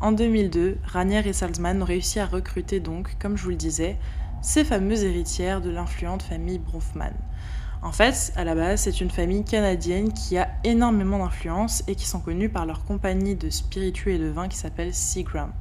En 0.02 0.12
2002, 0.12 0.78
Ranier 0.86 1.28
et 1.28 1.34
Salzman 1.34 1.82
ont 1.82 1.86
réussi 1.86 2.20
à 2.20 2.28
recruter 2.28 2.80
donc, 2.80 3.18
comme 3.20 3.38
je 3.38 3.44
vous 3.44 3.50
le 3.50 3.56
disais, 3.56 3.98
ces 4.44 4.64
fameuses 4.64 5.04
héritières 5.04 5.62
de 5.62 5.72
l'influente 5.72 6.22
famille 6.22 6.60
Bronfman. 6.60 7.14
En 7.84 7.92
fait, 7.92 8.34
à 8.36 8.44
la 8.44 8.56
base, 8.56 8.82
c'est 8.82 9.02
une 9.02 9.12
famille 9.12 9.44
canadienne 9.44 10.12
qui 10.12 10.38
a 10.38 10.50
énormément 10.64 11.20
d'influence 11.20 11.84
et 11.88 11.96
qui 11.96 12.06
sont 12.06 12.20
connus 12.20 12.50
par 12.50 12.66
leur 12.66 12.84
compagnie 12.86 13.36
de 13.36 13.50
spiritueux 13.50 14.14
et 14.14 14.18
de 14.18 14.28
vin 14.28 14.48
qui 14.48 14.58
s'appelle 14.58 14.94
Seagram. 14.94 15.52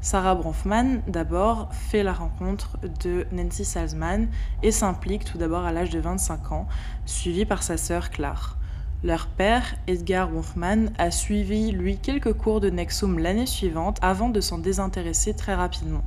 Sarah 0.00 0.34
Bronfman, 0.34 1.00
d'abord, 1.06 1.68
fait 1.72 2.02
la 2.02 2.12
rencontre 2.12 2.78
de 3.02 3.26
Nancy 3.32 3.64
Salzman 3.64 4.28
et 4.62 4.70
s'implique 4.70 5.24
tout 5.24 5.38
d'abord 5.38 5.64
à 5.64 5.72
l'âge 5.72 5.90
de 5.90 6.00
25 6.00 6.52
ans, 6.52 6.66
suivie 7.06 7.46
par 7.46 7.62
sa 7.62 7.76
sœur 7.76 8.10
Claire. 8.10 8.58
Leur 9.02 9.26
père, 9.26 9.74
Edgar 9.86 10.30
Bronfman, 10.30 10.90
a 10.98 11.10
suivi, 11.10 11.72
lui, 11.72 11.98
quelques 11.98 12.32
cours 12.32 12.60
de 12.60 12.70
Nexum 12.70 13.18
l'année 13.18 13.46
suivante 13.46 13.98
avant 14.00 14.30
de 14.30 14.40
s'en 14.40 14.58
désintéresser 14.58 15.34
très 15.34 15.54
rapidement. 15.54 16.04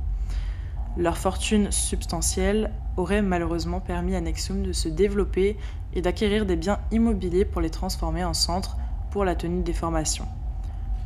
Leur 0.98 1.16
fortune 1.16 1.70
substantielle 1.70 2.72
aurait 2.96 3.22
malheureusement 3.22 3.78
permis 3.78 4.16
à 4.16 4.20
Nexium 4.20 4.64
de 4.64 4.72
se 4.72 4.88
développer 4.88 5.56
et 5.94 6.02
d'acquérir 6.02 6.44
des 6.44 6.56
biens 6.56 6.80
immobiliers 6.90 7.44
pour 7.44 7.60
les 7.60 7.70
transformer 7.70 8.24
en 8.24 8.34
centres 8.34 8.76
pour 9.12 9.24
la 9.24 9.36
tenue 9.36 9.62
des 9.62 9.72
formations. 9.72 10.26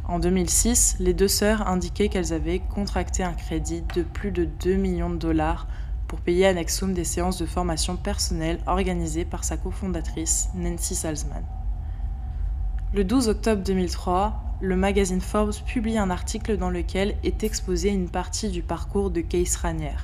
En 0.09 0.19
2006, 0.19 0.97
les 0.99 1.13
deux 1.13 1.29
sœurs 1.29 1.69
indiquaient 1.69 2.09
qu'elles 2.09 2.33
avaient 2.33 2.61
contracté 2.61 3.23
un 3.23 3.35
crédit 3.35 3.85
de 3.95 4.03
plus 4.03 4.33
de 4.33 4.47
2 4.47 4.77
millions 4.77 5.11
de 5.11 5.17
dollars 5.17 5.69
pour 6.09 6.21
payer 6.21 6.47
à 6.47 6.55
Nexum 6.55 6.95
des 6.95 7.05
séances 7.05 7.39
de 7.39 7.47
formation 7.47 7.97
personnelle 7.97 8.61
organisées 8.67 9.27
par 9.27 9.45
sa 9.45 9.59
cofondatrice 9.59 10.49
Nancy 10.55 10.95
Salzman. 10.95 11.45
Le 12.95 13.05
12 13.05 13.29
octobre 13.29 13.63
2003, 13.63 14.52
le 14.62 14.76
magazine 14.76 15.21
Forbes 15.21 15.57
publie 15.66 15.99
un 15.99 16.09
article 16.09 16.57
dans 16.57 16.71
lequel 16.71 17.16
est 17.25 17.42
exposée 17.42 17.88
une 17.88 18.09
partie 18.09 18.49
du 18.49 18.62
parcours 18.62 19.11
de 19.11 19.21
Case 19.21 19.57
Ranier. 19.57 19.97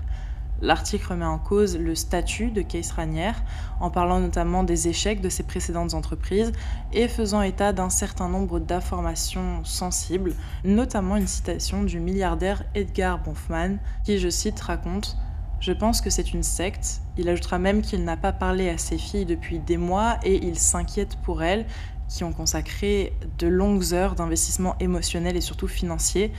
L'article 0.61 1.13
remet 1.13 1.25
en 1.25 1.39
cause 1.39 1.79
le 1.79 1.95
statut 1.95 2.51
de 2.51 2.63
Case 2.63 2.91
Ranier, 2.91 3.31
en 3.79 3.89
parlant 3.91 4.19
notamment 4.19 4.65
des 4.65 4.89
échecs 4.89 5.21
de 5.21 5.29
ses 5.29 5.45
précédentes 5.45 5.95
entreprises 5.95 6.51
et 6.93 7.07
faisant 7.07 7.43
état 7.43 7.73
d'un 7.73 7.89
certain 7.89 8.29
nombre 8.29 8.59
d'informations 8.59 9.65
sensibles, 9.65 10.35
notamment 10.65 11.17
une 11.17 11.29
citation 11.29 11.85
du 11.85 12.01
milliardaire 12.01 12.65
Edgar 12.75 13.23
Bonfman, 13.23 13.79
qui, 14.05 14.19
je 14.19 14.29
cite, 14.29 14.59
raconte 14.59 15.17
je 15.61 15.73
pense 15.73 16.01
que 16.01 16.11
c'est 16.11 16.33
une 16.33 16.45
secte. 16.45 17.01
Il 17.17 17.29
ajoutera 17.29 17.59
même 17.59 17.83
qu'il 17.83 18.05
n'a 18.05 18.17
pas 18.17 18.33
parlé 18.33 18.69
à 18.69 18.79
ses 18.79 18.97
filles 18.97 19.25
depuis 19.25 19.59
des 19.59 19.77
mois 19.77 20.19
et 20.23 20.37
il 20.47 20.57
s'inquiète 20.57 21.17
pour 21.25 21.43
elles 21.43 21.67
qui 22.09 22.25
ont 22.25 22.33
consacré 22.33 23.13
de 23.39 23.47
longues 23.47 23.93
heures 23.93 24.15
d'investissement 24.15 24.77
émotionnel 24.81 25.37
et 25.37 25.41
surtout 25.41 25.69
financier. 25.69 26.33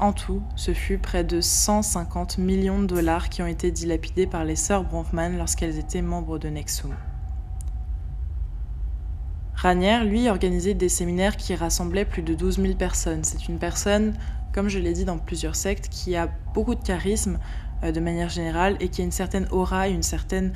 En 0.00 0.12
tout, 0.12 0.42
ce 0.54 0.72
fut 0.72 0.98
près 0.98 1.24
de 1.24 1.40
150 1.40 2.38
millions 2.38 2.80
de 2.80 2.86
dollars 2.86 3.28
qui 3.30 3.42
ont 3.42 3.46
été 3.46 3.70
dilapidés 3.72 4.26
par 4.26 4.44
les 4.44 4.54
sœurs 4.54 4.84
Bronfman 4.84 5.36
lorsqu'elles 5.36 5.78
étaient 5.78 6.02
membres 6.02 6.38
de 6.38 6.48
Nexum. 6.48 6.94
Ranière, 9.56 10.04
lui, 10.04 10.28
organisait 10.28 10.74
des 10.74 10.88
séminaires 10.88 11.36
qui 11.36 11.52
rassemblaient 11.56 12.04
plus 12.04 12.22
de 12.22 12.34
12 12.34 12.60
000 12.60 12.74
personnes. 12.74 13.24
C'est 13.24 13.48
une 13.48 13.58
personne, 13.58 14.14
comme 14.52 14.68
je 14.68 14.78
l'ai 14.78 14.92
dit 14.92 15.04
dans 15.04 15.18
plusieurs 15.18 15.56
sectes, 15.56 15.88
qui 15.88 16.14
a 16.14 16.28
beaucoup 16.54 16.76
de 16.76 16.82
charisme 16.82 17.40
euh, 17.82 17.90
de 17.90 17.98
manière 17.98 18.28
générale 18.28 18.76
et 18.78 18.88
qui 18.88 19.00
a 19.00 19.04
une 19.04 19.10
certaine 19.10 19.48
aura, 19.50 19.88
une 19.88 20.04
certaine 20.04 20.52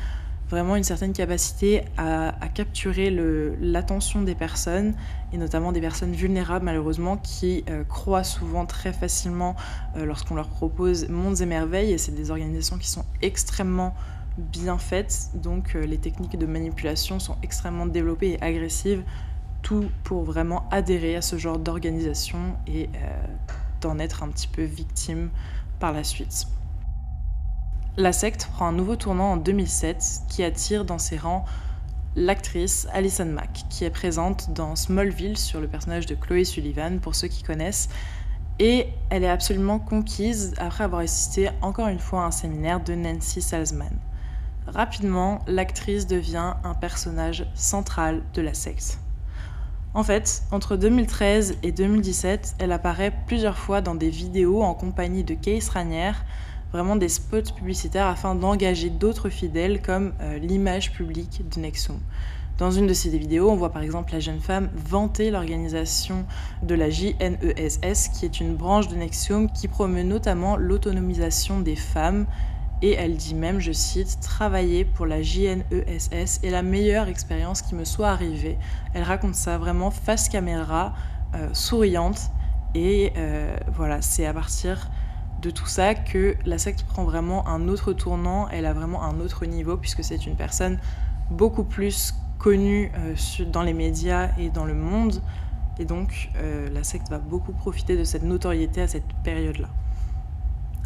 vraiment 0.53 0.77
une 0.77 0.85
certaine 0.85 1.15
capacité 1.15 1.83
à, 1.97 2.35
capturer 2.55 3.11
l'attention 3.59 4.21
des 4.21 4.35
personnes, 4.35 4.93
et 5.33 5.39
notamment 5.39 5.73
des 5.73 5.81
personnes 5.81 6.13
vulnérables 6.13 6.67
malheureusement, 6.67 7.17
qui 7.17 7.65
euh, 7.71 7.85
croient 7.85 8.23
souvent 8.23 8.67
très 8.67 8.93
facilement 8.93 9.57
euh, 9.97 10.05
lorsqu'on 10.05 10.35
leur 10.35 10.49
propose 10.49 11.09
mondes 11.09 11.41
et 11.41 11.47
merveilles, 11.47 11.93
et 11.93 11.99
c'est 11.99 12.13
des 12.13 12.31
organisations 12.31 12.77
qui 12.77 12.91
sont 12.91 13.07
extrêmement 13.23 13.95
bien 14.37 14.77
faites, 14.77 15.31
donc 15.35 15.75
euh, 15.75 15.87
les 15.87 15.97
techniques 15.97 16.39
de 16.39 16.47
manipulation 16.47 17.19
sont 17.19 17.37
extrêmement 17.43 17.87
développées 17.87 18.33
et 18.33 18.43
agressives, 18.43 19.03
tout 19.63 19.89
pour 20.05 20.23
vraiment 20.23 20.69
adhérer 20.71 21.17
à 21.17 21.23
ce 21.23 21.37
genre 21.37 21.59
d'organisation 21.59 22.57
et 22.67 22.91
d'en 23.81 23.99
être 24.01 24.25
un 24.25 24.29
petit 24.29 24.49
peu 24.49 24.65
victime 24.65 25.31
par 25.79 25.93
la 25.93 26.03
suite. 26.03 26.47
La 27.99 28.15
secte 28.15 28.49
prend 28.51 28.69
un 28.69 28.73
nouveau 28.73 28.97
tournant 28.97 29.33
en 29.33 29.37
2007 29.37 30.23
qui 30.31 30.43
attire 30.43 30.87
dans 30.87 30.99
ses 30.99 31.19
rangs 31.19 31.45
l'actrice 32.17 32.89
Alison 32.91 33.27
Mack, 33.27 33.67
qui 33.69 33.85
est 33.85 33.91
présente 33.91 34.51
dans 34.55 34.77
Smallville 34.77 35.37
sur 35.37 35.61
le 35.61 35.69
personnage 35.69 36.07
de 36.07 36.15
Chloé 36.15 36.45
Sullivan, 36.45 37.01
pour 37.01 37.15
ceux 37.15 37.29
qui 37.29 37.43
connaissent. 37.43 37.91
Et 38.59 38.87
elle 39.11 39.25
est 39.25 39.29
absolument 39.29 39.79
conquise 39.79 40.55
après 40.57 40.85
avoir 40.85 41.03
assisté 41.03 41.51
encore 41.61 41.89
une 41.89 41.99
fois 41.99 42.23
à 42.23 42.29
un 42.29 42.31
séminaire 42.31 42.83
de 42.83 42.95
Nancy 42.95 43.43
Salzman. 43.43 43.99
Rapidement, 44.67 45.41
l'actrice 45.47 46.07
devient 46.07 46.55
un 46.65 46.75
personnage 46.75 47.47
central 47.55 48.23
de 48.33 48.41
la 48.41 48.55
secte. 48.55 49.01
En 49.93 50.03
fait, 50.03 50.45
entre 50.51 50.77
2013 50.79 51.59
et 51.63 51.73
2017, 51.73 52.55
elle 52.59 52.73
apparaît 52.73 53.13
plusieurs 53.27 53.59
fois 53.59 53.83
dans 53.83 53.95
des 53.95 54.09
vidéos 54.09 54.63
en 54.63 54.73
compagnie 54.73 55.25
de 55.25 55.35
Case 55.35 55.69
Ranier, 55.69 56.13
vraiment 56.73 56.97
des 56.97 57.09
spots 57.09 57.53
publicitaires 57.55 58.07
afin 58.07 58.35
d'engager 58.35 58.91
d'autres 58.91 59.29
fidèles 59.29 59.83
comme 59.83 60.13
euh, 60.21 60.39
l'image 60.39 60.93
publique 60.93 61.43
de 61.55 61.61
Nexum. 61.61 62.01
Dans 62.59 62.71
une 62.71 62.87
de 62.87 62.93
ces 62.93 63.09
vidéos, 63.11 63.51
on 63.51 63.57
voit 63.57 63.73
par 63.73 63.83
exemple 63.83 64.13
la 64.13 64.21
jeune 64.21 64.41
femme 64.41 64.69
vanter 64.75 65.31
l'organisation 65.31 66.27
de 66.63 66.75
la 66.75 66.91
JNESS, 66.91 68.09
qui 68.15 68.25
est 68.25 68.41
une 68.41 68.55
branche 68.55 68.89
de 68.89 68.95
Nexium 68.95 69.51
qui 69.51 69.69
promeut 69.69 70.03
notamment 70.03 70.57
l'autonomisation 70.57 71.61
des 71.61 71.77
femmes. 71.77 72.27
Et 72.83 72.93
elle 72.93 73.17
dit 73.17 73.35
même, 73.35 73.59
je 73.59 73.73
cite, 73.73 74.21
Travailler 74.21 74.85
pour 74.85 75.07
la 75.07 75.23
JNESS 75.23 76.41
est 76.43 76.51
la 76.51 76.63
meilleure 76.63 77.09
expérience 77.09 77.63
qui 77.63 77.75
me 77.75 77.85
soit 77.85 78.11
arrivée. 78.11 78.59
Elle 78.93 79.05
raconte 79.05 79.35
ça 79.35 79.57
vraiment 79.57 79.91
face 79.91 80.29
caméra, 80.29 80.95
euh, 81.35 81.49
souriante. 81.55 82.31
Et 82.75 83.13
euh, 83.17 83.57
voilà, 83.75 84.03
c'est 84.03 84.27
à 84.27 84.35
partir 84.35 84.91
de 85.43 85.51
tout 85.51 85.67
ça 85.67 85.95
que 85.95 86.37
la 86.47 86.57
secte 86.57 86.85
prend 86.85 87.05
vraiment 87.05 87.47
un 87.49 87.67
autre 87.69 87.93
tournant, 87.93 88.49
elle 88.49 88.65
a 88.65 88.73
vraiment 88.73 89.03
un 89.03 89.19
autre 89.19 89.45
niveau, 89.45 89.77
puisque 89.77 90.05
c'est 90.05 90.25
une 90.27 90.37
personne 90.37 90.79
beaucoup 91.31 91.65
plus 91.65 92.15
connue 92.39 92.93
euh, 92.97 93.15
dans 93.47 93.63
les 93.63 93.73
médias 93.73 94.31
et 94.39 94.51
dans 94.51 94.65
le 94.65 94.75
monde. 94.75 95.21
Et 95.79 95.85
donc, 95.85 96.31
euh, 96.37 96.69
la 96.71 96.85
secte 96.85 97.09
va 97.11 97.19
beaucoup 97.19 97.53
profiter 97.53 97.97
de 97.97 98.05
cette 98.05 98.23
notoriété 98.23 98.83
à 98.83 98.89
cette 98.89 99.13
période-là. 99.25 99.69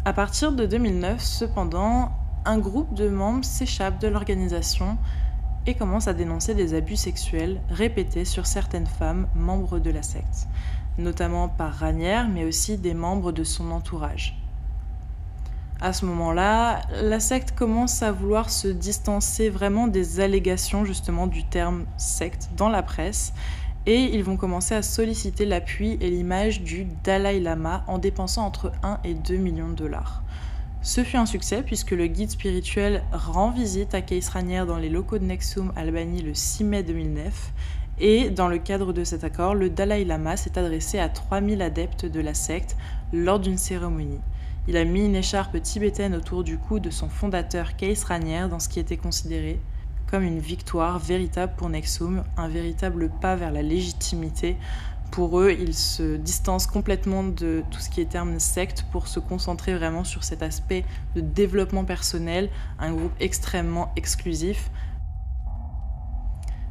À 0.05 0.13
partir 0.13 0.51
de 0.51 0.65
2009, 0.65 1.21
cependant, 1.21 2.11
un 2.45 2.57
groupe 2.57 2.93
de 2.95 3.09
membres 3.09 3.45
s'échappe 3.45 3.99
de 3.99 4.07
l'organisation 4.07 4.97
et 5.67 5.75
commence 5.75 6.07
à 6.07 6.13
dénoncer 6.13 6.55
des 6.55 6.73
abus 6.73 6.95
sexuels 6.95 7.61
répétés 7.69 8.25
sur 8.25 8.47
certaines 8.47 8.87
femmes 8.87 9.27
membres 9.35 9.79
de 9.79 9.91
la 9.91 10.01
secte, 10.01 10.47
notamment 10.97 11.49
par 11.49 11.73
Ranière, 11.73 12.27
mais 12.29 12.45
aussi 12.45 12.77
des 12.77 12.93
membres 12.93 13.33
de 13.33 13.43
son 13.43 13.69
entourage. 13.71 14.36
À 15.79 15.93
ce 15.93 16.05
moment-là, 16.05 16.81
la 17.03 17.19
secte 17.19 17.51
commence 17.51 18.01
à 18.01 18.11
vouloir 18.11 18.49
se 18.49 18.67
distancer 18.67 19.49
vraiment 19.49 19.87
des 19.87 20.19
allégations 20.19 20.85
justement 20.85 21.27
du 21.27 21.43
terme 21.43 21.85
secte 21.97 22.49
dans 22.57 22.69
la 22.69 22.81
presse 22.81 23.31
et 23.85 24.03
ils 24.15 24.23
vont 24.23 24.37
commencer 24.37 24.73
à 24.73 24.81
solliciter 24.81 25.45
l'appui 25.45 25.97
et 26.01 26.09
l'image 26.09 26.63
du 26.63 26.87
Dalai 27.03 27.39
Lama 27.39 27.83
en 27.87 27.99
dépensant 27.99 28.45
entre 28.45 28.71
1 28.81 28.99
et 29.03 29.13
2 29.13 29.35
millions 29.37 29.69
de 29.69 29.75
dollars. 29.75 30.23
Ce 30.81 31.03
fut 31.03 31.17
un 31.17 31.27
succès 31.27 31.61
puisque 31.61 31.91
le 31.91 32.07
guide 32.07 32.31
spirituel 32.31 33.03
rend 33.11 33.51
visite 33.51 33.93
à 33.93 33.99
Ranière 34.33 34.65
dans 34.65 34.77
les 34.77 34.89
locaux 34.89 35.19
de 35.19 35.25
Nexum 35.25 35.71
Albanie 35.75 36.23
le 36.23 36.33
6 36.33 36.63
mai 36.63 36.81
2009 36.81 37.53
et 37.99 38.31
dans 38.31 38.47
le 38.47 38.57
cadre 38.57 38.93
de 38.93 39.03
cet 39.03 39.23
accord, 39.23 39.53
le 39.53 39.69
Dalai 39.69 40.05
Lama 40.05 40.37
s'est 40.37 40.57
adressé 40.57 40.97
à 40.97 41.07
3000 41.07 41.61
adeptes 41.61 42.05
de 42.05 42.19
la 42.19 42.33
secte 42.33 42.77
lors 43.13 43.39
d'une 43.39 43.57
cérémonie. 43.57 44.21
Il 44.69 44.75
a 44.75 44.83
mis 44.83 45.05
une 45.05 45.15
écharpe 45.15 45.61
tibétaine 45.61 46.13
autour 46.13 46.43
du 46.43 46.57
cou 46.57 46.79
de 46.79 46.89
son 46.89 47.07
fondateur 47.07 47.77
Keis 47.77 48.03
Ranière 48.05 48.49
dans 48.49 48.59
ce 48.59 48.67
qui 48.67 48.81
était 48.81 48.97
considéré 48.97 49.61
comme 50.11 50.23
une 50.23 50.39
victoire 50.39 50.99
véritable 50.99 51.53
pour 51.55 51.69
Nexum, 51.69 52.23
un 52.35 52.49
véritable 52.49 53.09
pas 53.21 53.37
vers 53.37 53.51
la 53.51 53.61
légitimité. 53.61 54.57
Pour 55.09 55.39
eux, 55.39 55.55
ils 55.57 55.73
se 55.73 56.17
distancent 56.17 56.67
complètement 56.67 57.23
de 57.23 57.63
tout 57.71 57.79
ce 57.79 57.89
qui 57.89 58.01
est 58.01 58.09
terme 58.09 58.39
secte 58.41 58.85
pour 58.91 59.07
se 59.07 59.21
concentrer 59.21 59.73
vraiment 59.73 60.03
sur 60.03 60.25
cet 60.25 60.43
aspect 60.43 60.83
de 61.15 61.21
développement 61.21 61.85
personnel, 61.85 62.49
un 62.77 62.91
groupe 62.91 63.13
extrêmement 63.21 63.93
exclusif. 63.95 64.69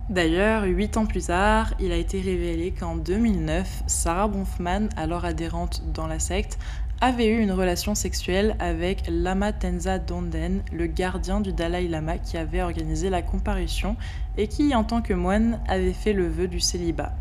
D'ailleurs, 0.09 0.63
huit 0.63 0.97
ans 0.99 1.05
plus 1.05 1.27
tard, 1.27 1.75
il 1.81 1.91
a 1.91 1.97
été 1.97 2.21
révélé 2.21 2.71
qu'en 2.71 2.95
2009, 2.95 3.83
Sarah 3.89 4.29
Bronfman, 4.29 4.89
alors 4.97 5.25
adhérente 5.25 5.83
dans 5.93 6.07
la 6.07 6.21
secte, 6.21 6.61
avait 7.01 7.27
eu 7.27 7.41
une 7.41 7.51
relation 7.51 7.97
sexuelle 7.97 8.55
avec 8.61 9.03
Lama 9.09 9.53
Tenza 9.53 9.99
Donden, 9.99 10.63
le 10.73 10.87
gardien 10.87 11.41
du 11.41 11.53
Dalai 11.53 11.89
Lama 11.89 12.19
qui 12.19 12.37
avait 12.37 12.63
organisé 12.63 13.11
la 13.11 13.21
comparution 13.21 13.97
et 14.39 14.47
qui, 14.47 14.77
en 14.77 14.85
tant 14.85 15.03
que 15.03 15.13
moine, 15.13 15.59
avait 15.67 15.93
fait 15.93 16.13
le 16.13 16.29
vœu 16.29 16.47
du 16.47 16.61
célibat. 16.61 17.13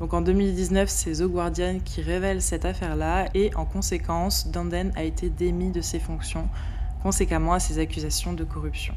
Donc 0.00 0.12
en 0.12 0.20
2019, 0.20 0.88
c'est 0.88 1.12
The 1.12 1.28
Guardian 1.28 1.78
qui 1.84 2.02
révèle 2.02 2.42
cette 2.42 2.64
affaire-là 2.64 3.26
et 3.34 3.54
en 3.54 3.64
conséquence, 3.64 4.48
Donden 4.48 4.90
a 4.96 5.04
été 5.04 5.30
démis 5.30 5.70
de 5.70 5.80
ses 5.80 6.00
fonctions, 6.00 6.48
conséquemment 7.00 7.52
à 7.52 7.60
ses 7.60 7.78
accusations 7.78 8.32
de 8.32 8.42
corruption. 8.42 8.94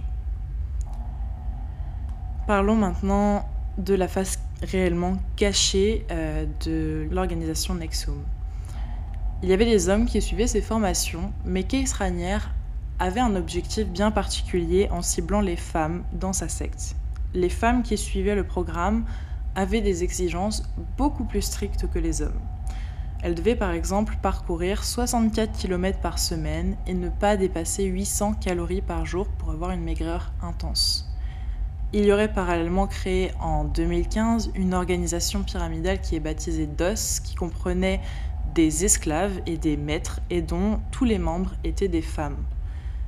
Parlons 2.52 2.76
maintenant 2.76 3.46
de 3.78 3.94
la 3.94 4.10
face 4.10 4.38
réellement 4.62 5.14
cachée 5.38 6.06
euh, 6.12 6.46
de 6.66 7.08
l'organisation 7.10 7.76
Nexum. 7.76 8.26
Il 9.42 9.48
y 9.48 9.54
avait 9.54 9.64
des 9.64 9.88
hommes 9.88 10.06
qui 10.06 10.22
suivaient 10.22 10.48
ces 10.48 10.60
formations, 10.60 11.32
mais 11.46 11.66
Ranière 11.98 12.54
avait 13.00 13.22
un 13.22 13.38
objectif 13.38 13.88
bien 13.88 14.12
particulier 14.12 14.90
en 14.92 15.02
ciblant 15.02 15.40
les 15.40 15.56
femmes 15.56 16.04
dans 16.12 16.34
sa 16.34 16.50
secte. 16.50 16.98
Les 17.34 17.48
femmes 17.48 17.84
qui 17.84 17.98
suivaient 17.98 18.36
le 18.36 18.46
programme 18.46 19.06
avaient 19.56 19.80
des 19.80 20.04
exigences 20.04 20.64
beaucoup 20.98 21.24
plus 21.24 21.44
strictes 21.44 21.90
que 21.90 22.00
les 22.00 22.22
hommes. 22.22 22.42
Elles 23.24 23.36
devaient 23.36 23.56
par 23.56 23.72
exemple 23.72 24.18
parcourir 24.22 24.84
64 24.84 25.58
km 25.58 26.00
par 26.00 26.20
semaine 26.20 26.76
et 26.86 26.96
ne 26.96 27.08
pas 27.08 27.38
dépasser 27.38 27.86
800 27.86 28.34
calories 28.34 28.82
par 28.82 29.06
jour 29.06 29.30
pour 29.38 29.52
avoir 29.52 29.72
une 29.72 29.86
maigreur 29.86 30.34
intense. 30.42 31.11
Il 31.94 32.06
y 32.06 32.14
aurait 32.14 32.32
parallèlement 32.32 32.88
créé 32.88 33.32
en 33.42 33.66
2015 33.66 34.52
une 34.56 34.74
organisation 34.74 35.44
pyramidale 35.44 36.00
qui 36.00 36.16
est 36.16 36.22
baptisée 36.22 36.66
DOS, 36.66 37.20
qui 37.22 37.36
comprenait 37.36 38.00
des 38.56 38.86
esclaves 38.86 39.42
et 39.46 39.58
des 39.58 39.76
maîtres 39.76 40.22
et 40.30 40.42
dont 40.42 40.80
tous 40.92 41.04
les 41.04 41.20
membres 41.20 41.52
étaient 41.66 41.90
des 41.90 42.02
femmes. 42.02 42.38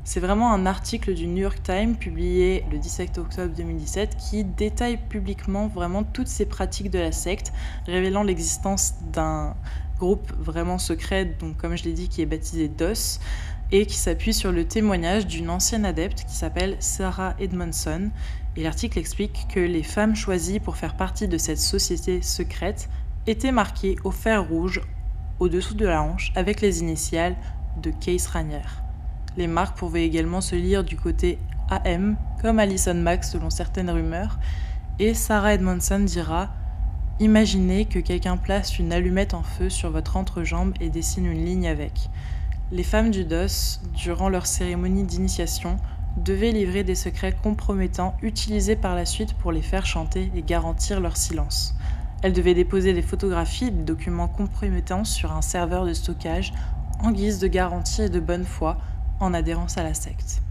C'est 0.03 0.19
vraiment 0.19 0.51
un 0.51 0.65
article 0.65 1.13
du 1.13 1.27
New 1.27 1.43
York 1.43 1.63
Times 1.63 1.95
publié 1.95 2.65
le 2.73 2.77
17 2.77 3.19
octobre 3.19 3.55
2017 3.55 4.17
qui 4.17 4.43
détaille 4.43 4.97
publiquement 4.97 5.67
vraiment 5.67 6.03
toutes 6.03 6.27
ces 6.27 6.45
pratiques 6.45 6.91
de 6.91 6.99
la 6.99 7.13
secte, 7.13 7.53
révélant 7.85 8.23
l'existence 8.23 8.95
d'un 9.13 9.55
groupe 9.97 10.33
vraiment 10.37 10.77
secret, 10.77 11.23
donc 11.39 11.55
comme 11.55 11.77
je 11.77 11.85
l'ai 11.85 11.93
dit, 11.93 12.09
qui 12.09 12.21
est 12.21 12.25
baptisé 12.25 12.67
DOS, 12.67 13.21
et 13.71 13.85
qui 13.85 13.95
s'appuie 13.95 14.33
sur 14.33 14.51
le 14.51 14.65
témoignage 14.65 15.25
d'une 15.25 15.49
ancienne 15.49 15.85
adepte 15.85 16.25
qui 16.25 16.35
s'appelle 16.35 16.75
Sarah 16.79 17.33
Edmondson. 17.39 18.11
Et 18.55 18.63
l'article 18.63 18.99
explique 18.99 19.47
que 19.53 19.59
les 19.59 19.83
femmes 19.83 20.15
choisies 20.15 20.59
pour 20.59 20.77
faire 20.77 20.95
partie 20.95 21.27
de 21.27 21.37
cette 21.37 21.59
société 21.59 22.21
secrète 22.21 22.89
étaient 23.25 23.51
marquées 23.51 23.95
au 24.03 24.11
fer 24.11 24.47
rouge 24.47 24.81
au-dessous 25.39 25.73
de 25.73 25.85
la 25.85 26.03
hanche 26.03 26.31
avec 26.35 26.61
les 26.61 26.81
initiales 26.81 27.35
de 27.81 27.89
Case 27.91 28.27
Ranière. 28.27 28.83
Les 29.37 29.47
marques 29.47 29.77
pouvaient 29.77 30.05
également 30.05 30.41
se 30.41 30.55
lire 30.55 30.83
du 30.83 30.95
côté 30.95 31.39
AM, 31.69 32.17
comme 32.41 32.59
Alison 32.59 32.93
Max 32.93 33.31
selon 33.31 33.49
certaines 33.49 33.89
rumeurs, 33.89 34.37
et 34.99 35.15
Sarah 35.15 35.55
Edmondson 35.55 36.01
dira 36.01 36.51
Imaginez 37.19 37.85
que 37.85 37.99
quelqu'un 37.99 38.37
place 38.37 38.77
une 38.79 38.91
allumette 38.91 39.33
en 39.33 39.43
feu 39.43 39.69
sur 39.69 39.89
votre 39.89 40.17
entrejambe 40.17 40.73
et 40.79 40.89
dessine 40.89 41.25
une 41.25 41.45
ligne 41.45 41.67
avec. 41.67 42.09
Les 42.71 42.83
femmes 42.83 43.11
du 43.11 43.23
DOS, 43.23 43.81
durant 43.93 44.29
leur 44.29 44.45
cérémonie 44.45 45.03
d'initiation, 45.03 45.77
devaient 46.17 46.51
livrer 46.51 46.83
des 46.83 46.95
secrets 46.95 47.35
compromettants 47.41 48.15
utilisés 48.21 48.75
par 48.75 48.95
la 48.95 49.05
suite 49.05 49.33
pour 49.33 49.51
les 49.51 49.61
faire 49.61 49.85
chanter 49.85 50.31
et 50.35 50.41
garantir 50.41 50.99
leur 50.99 51.17
silence. 51.17 51.75
Elle 52.21 52.33
devait 52.33 52.53
déposer 52.53 52.93
des 52.93 53.01
photographies 53.01 53.67
et 53.67 53.71
des 53.71 53.83
documents 53.83 54.27
compromettants 54.27 55.03
sur 55.03 55.31
un 55.31 55.41
serveur 55.41 55.85
de 55.85 55.93
stockage 55.93 56.53
en 57.01 57.11
guise 57.11 57.39
de 57.39 57.47
garantie 57.47 58.03
et 58.03 58.09
de 58.09 58.19
bonne 58.19 58.45
foi 58.45 58.77
en 59.19 59.33
adhérence 59.33 59.77
à 59.77 59.83
la 59.83 59.93
secte. 59.93 60.41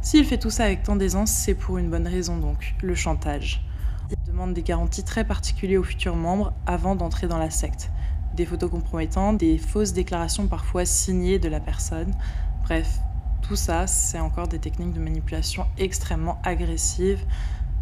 S'il 0.00 0.24
fait 0.24 0.38
tout 0.38 0.50
ça 0.50 0.64
avec 0.64 0.82
tant 0.82 0.96
d'aisance, 0.96 1.30
c'est 1.30 1.54
pour 1.54 1.78
une 1.78 1.90
bonne 1.90 2.06
raison 2.06 2.36
donc, 2.36 2.74
le 2.80 2.94
chantage. 2.94 3.66
Il 4.10 4.30
demande 4.30 4.54
des 4.54 4.62
garanties 4.62 5.02
très 5.02 5.24
particulières 5.24 5.80
aux 5.80 5.84
futurs 5.84 6.14
membres 6.14 6.52
avant 6.64 6.94
d'entrer 6.94 7.26
dans 7.26 7.38
la 7.38 7.50
secte. 7.50 7.90
Des 8.36 8.46
photos 8.46 8.70
compromettantes, 8.70 9.38
des 9.38 9.58
fausses 9.58 9.92
déclarations 9.92 10.46
parfois 10.46 10.84
signées 10.84 11.38
de 11.38 11.48
la 11.48 11.58
personne. 11.58 12.14
Bref, 12.62 13.00
tout 13.46 13.56
ça, 13.56 13.86
c'est 13.86 14.18
encore 14.18 14.48
des 14.48 14.58
techniques 14.58 14.92
de 14.92 15.00
manipulation 15.00 15.66
extrêmement 15.78 16.40
agressives 16.42 17.24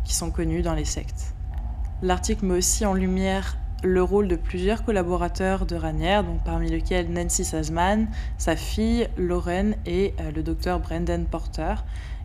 qui 0.05 0.15
sont 0.15 0.31
connues 0.31 0.63
dans 0.63 0.75
les 0.75 0.85
sectes. 0.85 1.35
L'article 2.03 2.45
met 2.45 2.59
aussi 2.59 2.85
en 2.85 2.93
lumière 2.93 3.57
le 3.83 4.03
rôle 4.03 4.29
de 4.29 4.37
plusieurs 4.37 4.85
collaborateurs 4.85 5.67
de 5.67 5.77
Ranière, 5.77 6.25
donc 6.25 6.43
parmi 6.45 6.71
lesquels 6.71 7.11
Nancy 7.11 7.45
Sazman, 7.45 8.09
sa 8.39 8.57
fille 8.57 9.09
Lauren 9.17 9.75
et 9.87 10.15
euh, 10.21 10.33
le 10.33 10.43
docteur 10.43 10.81
Brendan 10.81 11.25
Porter. 11.27 11.75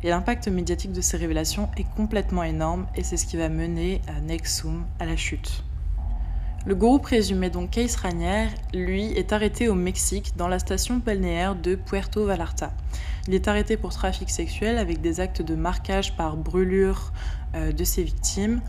Et 0.03 0.09
l'impact 0.09 0.47
médiatique 0.47 0.93
de 0.93 1.01
ces 1.01 1.17
révélations 1.17 1.69
est 1.77 1.87
complètement 1.95 2.43
énorme 2.43 2.87
et 2.95 3.03
c'est 3.03 3.17
ce 3.17 3.25
qui 3.25 3.35
va 3.35 3.49
mener 3.49 4.01
Nexum 4.23 4.85
à 4.99 5.05
la 5.05 5.17
chute. 5.17 5.63
Le 6.65 6.75
gourou 6.75 6.99
présumé 6.99 7.49
donc 7.49 7.71
Case 7.71 7.95
Ranière, 7.95 8.49
lui, 8.73 9.13
est 9.13 9.31
arrêté 9.31 9.69
au 9.69 9.75
Mexique 9.75 10.33
dans 10.35 10.49
la 10.49 10.59
station 10.59 10.97
balnéaire 10.97 11.55
de 11.55 11.75
Puerto 11.75 12.25
Vallarta. 12.25 12.73
Il 13.27 13.33
est 13.33 13.47
arrêté 13.47 13.77
pour 13.77 13.93
trafic 13.93 14.29
sexuel 14.29 14.77
avec 14.77 14.99
des 14.99 15.21
actes 15.21 15.41
de 15.41 15.55
marquage 15.55 16.17
par 16.17 16.35
brûlure 16.35 17.13
euh, 17.55 17.71
de 17.71 17.83
ses 17.85 18.03
victimes, 18.03 18.61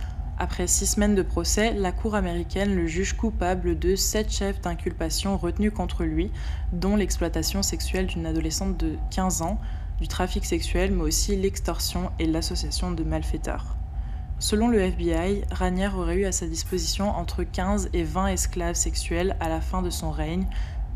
après 0.43 0.67
six 0.67 0.87
semaines 0.87 1.15
de 1.15 1.21
procès, 1.21 1.75
la 1.75 1.93
Cour 1.93 2.15
américaine 2.15 2.75
le 2.75 2.87
juge 2.87 3.13
coupable 3.13 3.79
de 3.79 3.95
sept 3.95 4.33
chefs 4.33 4.61
d'inculpation 4.63 5.37
retenus 5.37 5.71
contre 5.71 6.05
lui, 6.05 6.31
dont 6.73 6.97
l'exploitation 6.97 7.63
sexuelle 7.63 8.07
d'une 8.07 8.25
adolescente 8.25 8.79
de 8.79 8.97
15 9.11 9.43
ans, 9.43 9.61
du 10.01 10.09
trafic 10.09 10.47
sexuel, 10.47 10.93
mais 10.93 11.03
aussi 11.03 11.37
l'extorsion 11.37 12.11
et 12.19 12.27
l'association 12.27 12.91
de 12.93 13.05
malfaiteurs. 13.05 13.77
Selon 14.41 14.69
le 14.69 14.81
FBI, 14.81 15.45
Ranière 15.51 15.99
aurait 15.99 16.17
eu 16.17 16.25
à 16.25 16.33
sa 16.33 16.47
disposition 16.47 17.11
entre 17.11 17.43
15 17.45 17.91
et 17.93 18.05
20 18.05 18.29
esclaves 18.29 18.75
sexuels 18.75 19.37
à 19.39 19.51
la 19.51 19.61
fin 19.61 19.83
de 19.83 19.91
son 19.91 20.11
règne, 20.11 20.47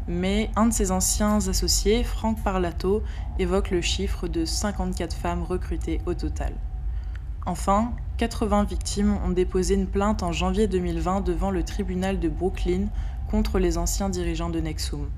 mais 0.09 0.51
un 0.57 0.69
de 0.69 0.73
ses 0.73 0.91
anciens 0.91 1.47
associés, 1.47 2.05
Frank 2.05 2.43
Parlato, 2.43 3.03
évoque 3.39 3.71
le 3.71 3.83
chiffre 3.83 4.29
de 4.29 4.47
54 4.47 5.15
femmes 5.15 5.43
recrutées 5.43 6.01
au 6.07 6.15
total. 6.15 6.55
Enfin, 7.45 7.93
80 8.17 8.65
victimes 8.65 9.19
ont 9.23 9.31
déposé 9.31 9.75
une 9.75 9.89
plainte 9.89 10.23
en 10.23 10.33
janvier 10.33 10.67
2020 10.67 11.21
devant 11.21 11.51
le 11.51 11.65
tribunal 11.65 12.21
de 12.21 12.31
Brooklyn 12.31 12.87
contre 13.31 13.59
les 13.59 13.77
anciens 13.77 14.09
dirigeants 14.09 14.49
de 14.49 14.61
Nexum. 14.61 15.11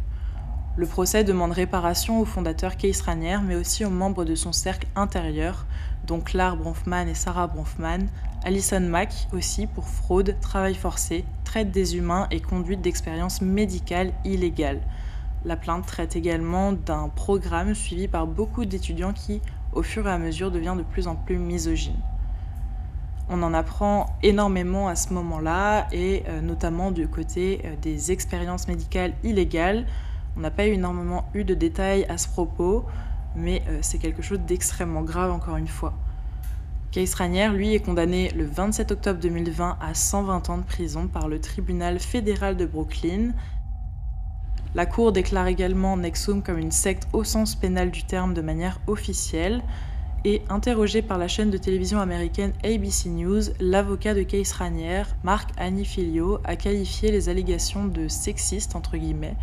Le 0.78 0.84
procès 0.86 1.24
demande 1.24 1.52
réparation 1.52 2.20
au 2.20 2.26
fondateur 2.26 2.76
Keith 2.76 3.00
Raniere, 3.00 3.40
mais 3.40 3.56
aussi 3.56 3.86
aux 3.86 3.90
membres 3.90 4.26
de 4.26 4.34
son 4.34 4.52
cercle 4.52 4.86
intérieur, 4.94 5.64
dont 6.06 6.20
Claire 6.20 6.58
Bronfman 6.58 7.08
et 7.08 7.14
Sarah 7.14 7.46
Bronfman, 7.46 8.08
Alison 8.44 8.80
Mack 8.80 9.26
aussi 9.32 9.66
pour 9.66 9.88
fraude, 9.88 10.36
travail 10.42 10.74
forcé, 10.74 11.24
traite 11.44 11.70
des 11.70 11.96
humains 11.96 12.26
et 12.30 12.40
conduite 12.40 12.82
d'expériences 12.82 13.40
médicales 13.40 14.12
illégales. 14.26 14.82
La 15.46 15.56
plainte 15.56 15.86
traite 15.86 16.14
également 16.14 16.72
d'un 16.72 17.08
programme 17.08 17.74
suivi 17.74 18.06
par 18.06 18.26
beaucoup 18.26 18.66
d'étudiants 18.66 19.14
qui, 19.14 19.40
au 19.72 19.82
fur 19.82 20.06
et 20.06 20.12
à 20.12 20.18
mesure, 20.18 20.50
devient 20.50 20.74
de 20.76 20.82
plus 20.82 21.08
en 21.08 21.16
plus 21.16 21.38
misogyne. 21.38 21.96
On 23.30 23.42
en 23.42 23.54
apprend 23.54 24.14
énormément 24.22 24.88
à 24.88 24.94
ce 24.94 25.14
moment-là, 25.14 25.88
et 25.90 26.22
euh, 26.28 26.42
notamment 26.42 26.90
du 26.90 27.08
côté 27.08 27.62
euh, 27.64 27.74
des 27.80 28.12
expériences 28.12 28.68
médicales 28.68 29.14
illégales, 29.24 29.86
on 30.37 30.40
n'a 30.40 30.51
pas 30.51 30.66
énormément 30.66 31.25
eu 31.35 31.44
de 31.44 31.55
détails 31.55 32.05
à 32.09 32.18
ce 32.18 32.29
propos, 32.29 32.85
mais 33.35 33.62
euh, 33.68 33.79
c'est 33.81 33.99
quelque 33.99 34.22
chose 34.22 34.40
d'extrêmement 34.40 35.03
grave 35.03 35.31
encore 35.31 35.57
une 35.57 35.68
fois. 35.68 35.94
Case 36.92 37.14
Ranière, 37.14 37.53
lui, 37.53 37.75
est 37.75 37.81
condamné 37.81 38.31
le 38.31 38.44
27 38.46 38.92
octobre 38.92 39.20
2020 39.20 39.79
à 39.81 39.94
120 39.94 40.51
ans 40.51 40.59
de 40.59 40.62
prison 40.62 41.09
par 41.09 41.29
le 41.29 41.40
tribunal 41.40 41.99
fédéral 41.99 42.57
de 42.57 42.64
Brooklyn. 42.64 43.33
La 44.75 44.87
Cour 44.87 45.12
déclare 45.12 45.46
également 45.46 45.96
Nexum 45.96 46.42
comme 46.42 46.59
une 46.59 46.70
secte 46.70 47.09
au 47.12 47.25
sens 47.25 47.55
pénal 47.55 47.90
du 47.90 48.05
terme 48.05 48.35
de 48.35 48.42
manière 48.42 48.81
officielle. 48.87 49.62
Et 50.25 50.42
interrogé 50.49 51.03
par 51.03 51.18
la 51.18 51.29
chaîne 51.29 51.51
de 51.51 51.59
télévision 51.59 52.01
américaine 52.01 52.53
ABC 52.64 53.09
News, 53.11 53.42
l'avocat 53.61 54.12
de 54.12 54.22
Case 54.22 54.53
Ranière, 54.53 55.14
Marc 55.22 55.51
Anifilio, 55.57 56.40
a 56.44 56.57
qualifié 56.57 57.12
les 57.12 57.29
allégations 57.29 57.85
de 57.85 58.09
sexistes 58.09 58.75
entre 58.75 58.96
guillemets 58.96 59.37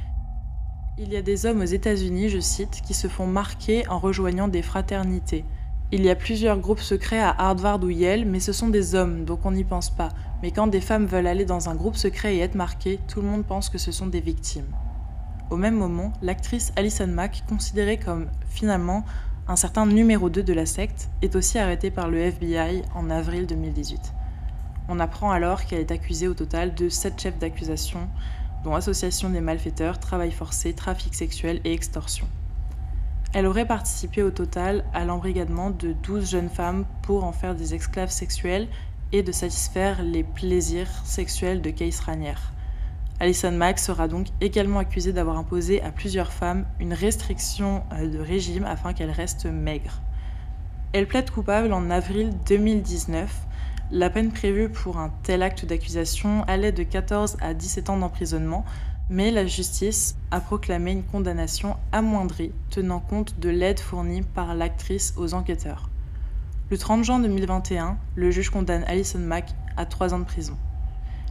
il 0.97 1.11
y 1.11 1.17
a 1.17 1.23
des 1.23 1.45
hommes 1.45 1.61
aux 1.61 1.65
États-Unis, 1.65 2.29
je 2.29 2.39
cite, 2.39 2.81
qui 2.85 2.93
se 2.93 3.07
font 3.07 3.25
marquer 3.25 3.87
en 3.87 3.97
rejoignant 3.97 4.47
des 4.47 4.61
fraternités. 4.61 5.43
Il 5.91 6.03
y 6.03 6.09
a 6.09 6.15
plusieurs 6.15 6.59
groupes 6.59 6.79
secrets 6.79 7.19
à 7.19 7.35
Harvard 7.35 7.83
ou 7.83 7.89
Yale, 7.89 8.25
mais 8.25 8.39
ce 8.39 8.53
sont 8.53 8.69
des 8.69 8.93
hommes, 8.93 9.25
donc 9.25 9.45
on 9.45 9.51
n'y 9.51 9.63
pense 9.63 9.89
pas. 9.89 10.09
Mais 10.41 10.51
quand 10.51 10.67
des 10.67 10.81
femmes 10.81 11.05
veulent 11.05 11.27
aller 11.27 11.45
dans 11.45 11.67
un 11.69 11.75
groupe 11.75 11.95
secret 11.95 12.35
et 12.35 12.39
être 12.39 12.55
marquées, 12.55 12.99
tout 13.07 13.21
le 13.21 13.27
monde 13.27 13.43
pense 13.43 13.69
que 13.69 13.79
ce 13.79 13.91
sont 13.91 14.07
des 14.07 14.19
victimes. 14.19 14.71
Au 15.49 15.57
même 15.57 15.75
moment, 15.75 16.13
l'actrice 16.21 16.71
Alison 16.75 17.07
Mack, 17.07 17.43
considérée 17.49 17.97
comme 17.97 18.27
finalement 18.49 19.03
un 19.47 19.55
certain 19.55 19.85
numéro 19.85 20.29
2 20.29 20.43
de 20.43 20.53
la 20.53 20.65
secte, 20.65 21.09
est 21.21 21.35
aussi 21.35 21.57
arrêtée 21.57 21.91
par 21.91 22.07
le 22.07 22.19
FBI 22.19 22.83
en 22.95 23.09
avril 23.09 23.47
2018. 23.47 24.13
On 24.89 24.99
apprend 24.99 25.31
alors 25.31 25.65
qu'elle 25.65 25.79
est 25.79 25.91
accusée 25.91 26.27
au 26.27 26.33
total 26.33 26.75
de 26.75 26.89
7 26.89 27.19
chefs 27.19 27.39
d'accusation, 27.39 28.09
dont 28.63 28.75
association 28.75 29.29
des 29.29 29.41
malfaiteurs, 29.41 29.99
travail 29.99 30.31
forcé, 30.31 30.73
trafic 30.73 31.15
sexuel 31.15 31.59
et 31.63 31.73
extorsion. 31.73 32.27
Elle 33.33 33.47
aurait 33.47 33.67
participé 33.67 34.21
au 34.21 34.29
total 34.29 34.85
à 34.93 35.05
l'embrigadement 35.05 35.71
de 35.71 35.93
12 35.93 36.29
jeunes 36.29 36.49
femmes 36.49 36.85
pour 37.01 37.23
en 37.23 37.31
faire 37.31 37.55
des 37.55 37.73
esclaves 37.73 38.11
sexuels 38.11 38.67
et 39.11 39.23
de 39.23 39.31
satisfaire 39.31 40.03
les 40.03 40.23
plaisirs 40.23 40.89
sexuels 41.03 41.61
de 41.61 41.69
Case 41.69 41.99
Ranière. 41.99 42.53
Alison 43.19 43.51
Mack 43.51 43.79
sera 43.79 44.07
donc 44.07 44.27
également 44.41 44.79
accusée 44.79 45.13
d'avoir 45.13 45.37
imposé 45.37 45.81
à 45.81 45.91
plusieurs 45.91 46.31
femmes 46.31 46.65
une 46.79 46.93
restriction 46.93 47.83
euh, 47.93 48.07
de 48.07 48.19
régime 48.19 48.65
afin 48.65 48.93
qu'elles 48.93 49.11
restent 49.11 49.45
maigres. 49.45 50.01
Elle 50.93 51.07
plaide 51.07 51.31
coupable 51.31 51.73
en 51.73 51.89
avril 51.89 52.33
2019 52.47 53.31
la 53.93 54.09
peine 54.09 54.31
prévue 54.31 54.69
pour 54.69 54.97
un 54.97 55.11
tel 55.21 55.43
acte 55.43 55.65
d'accusation 55.65 56.43
allait 56.47 56.71
de 56.71 56.81
14 56.81 57.37
à 57.41 57.53
17 57.53 57.91
ans 57.91 57.97
d'emprisonnement, 57.97 58.65
mais 59.11 59.29
la 59.29 59.45
justice 59.45 60.15
a 60.31 60.39
proclamé 60.39 60.93
une 60.93 61.03
condamnation 61.03 61.77
amoindrie 61.91 62.51
tenant 62.71 62.99
compte 62.99 63.39
de 63.39 63.49
l'aide 63.49 63.79
fournie 63.79 64.23
par 64.23 64.55
l'actrice 64.55 65.13
aux 65.15 65.35
enquêteurs. 65.35 65.91
Le 66.71 66.77
30 66.79 67.03
juin 67.03 67.19
2021, 67.19 67.99
le 68.15 68.31
juge 68.31 68.49
condamne 68.49 68.83
Alison 68.87 69.19
Mack 69.19 69.51
à 69.77 69.85
3 69.85 70.15
ans 70.15 70.19
de 70.19 70.25
prison. 70.25 70.57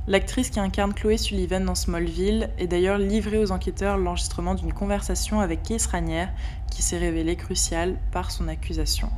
L'actrice 0.06 0.50
qui 0.50 0.60
incarne 0.60 0.94
Chloé 0.94 1.16
Sullivan 1.16 1.64
dans 1.64 1.74
Smallville 1.74 2.48
est 2.58 2.68
d'ailleurs 2.68 2.98
livrée 2.98 3.38
aux 3.38 3.50
enquêteurs 3.50 3.98
l'enregistrement 3.98 4.54
d'une 4.54 4.72
conversation 4.72 5.40
avec 5.40 5.64
Keith 5.64 5.86
Ranière 5.86 6.32
qui 6.70 6.82
s'est 6.82 6.98
révélée 6.98 7.34
cruciale 7.34 7.96
par 8.12 8.30
son 8.30 8.46
accusation. 8.46 9.10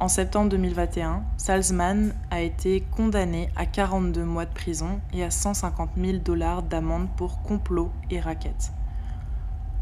En 0.00 0.06
septembre 0.06 0.48
2021, 0.50 1.24
Salzman 1.36 2.14
a 2.30 2.40
été 2.40 2.84
condamné 2.96 3.50
à 3.56 3.66
42 3.66 4.24
mois 4.24 4.44
de 4.44 4.54
prison 4.54 5.00
et 5.12 5.24
à 5.24 5.30
150 5.32 5.90
000 5.96 6.18
dollars 6.18 6.62
d'amende 6.62 7.08
pour 7.16 7.42
complot 7.42 7.90
et 8.08 8.20
raquette. 8.20 8.70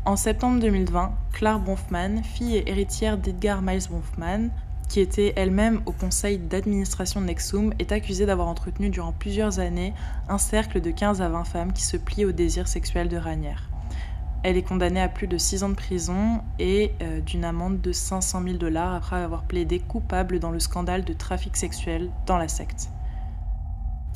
En 0.07 0.17
septembre 0.17 0.59
2020, 0.61 1.13
Claire 1.35 1.59
Bronfman, 1.59 2.23
fille 2.23 2.57
et 2.57 2.71
héritière 2.71 3.19
d'Edgar 3.19 3.61
Miles 3.61 3.89
Bronfman, 3.91 4.49
qui 4.89 5.01
était 5.01 5.35
elle-même 5.37 5.83
au 5.85 5.93
conseil 5.93 6.39
d'administration 6.39 7.21
de 7.21 7.27
Nexum, 7.27 7.75
est 7.79 7.93
accusée 7.93 8.25
d'avoir 8.25 8.49
entretenu 8.49 8.89
durant 8.89 9.13
plusieurs 9.13 9.59
années 9.59 9.93
un 10.31 10.39
cercle 10.39 10.81
de 10.81 10.93
15 10.93 11.21
à 11.21 11.29
20 11.29 11.45
femmes 11.45 11.73
qui 11.75 11.85
se 11.85 11.99
plient 11.99 12.25
au 12.25 12.33
désir 12.33 12.69
sexuel 12.69 13.11
de 13.11 13.19
Ranière. 13.19 13.69
Elle 14.43 14.57
est 14.57 14.63
condamnée 14.63 15.01
à 15.01 15.09
plus 15.09 15.27
de 15.27 15.39
6 15.39 15.65
ans 15.65 15.69
de 15.69 15.75
prison 15.75 16.41
et 16.59 16.93
euh, 17.03 17.21
d'une 17.21 17.45
amende 17.45 17.81
de 17.81 17.93
500 17.93 18.43
000 18.43 18.57
dollars 18.57 18.95
après 18.95 19.17
avoir 19.17 19.43
plaidé 19.43 19.81
coupable 19.81 20.39
dans 20.39 20.51
le 20.51 20.61
scandale 20.61 21.05
de 21.05 21.13
trafic 21.13 21.57
sexuel 21.57 22.11
dans 22.27 22.39
la 22.39 22.49
secte. 22.49 22.89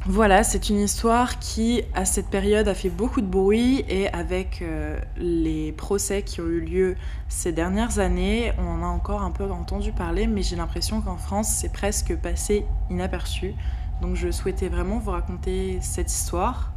Voilà, 0.06 0.44
c'est 0.44 0.70
une 0.70 0.80
histoire 0.80 1.38
qui, 1.40 1.82
à 1.92 2.06
cette 2.06 2.28
période, 2.28 2.68
a 2.68 2.74
fait 2.74 2.88
beaucoup 2.88 3.20
de 3.20 3.26
bruit 3.26 3.84
et 3.86 4.08
avec 4.08 4.62
euh, 4.62 4.98
les 5.18 5.72
procès 5.72 6.22
qui 6.22 6.40
ont 6.40 6.46
eu 6.46 6.60
lieu 6.60 6.96
ces 7.28 7.52
dernières 7.52 7.98
années, 7.98 8.54
on 8.58 8.66
en 8.66 8.82
a 8.82 8.86
encore 8.86 9.20
un 9.20 9.30
peu 9.30 9.44
entendu 9.50 9.92
parler, 9.92 10.26
mais 10.26 10.42
j'ai 10.42 10.56
l'impression 10.56 11.02
qu'en 11.02 11.18
France, 11.18 11.48
c'est 11.48 11.70
presque 11.70 12.16
passé 12.16 12.64
inaperçu. 12.88 13.54
Donc 14.00 14.16
je 14.16 14.30
souhaitais 14.30 14.68
vraiment 14.68 14.98
vous 14.98 15.10
raconter 15.10 15.78
cette 15.82 16.10
histoire. 16.10 16.72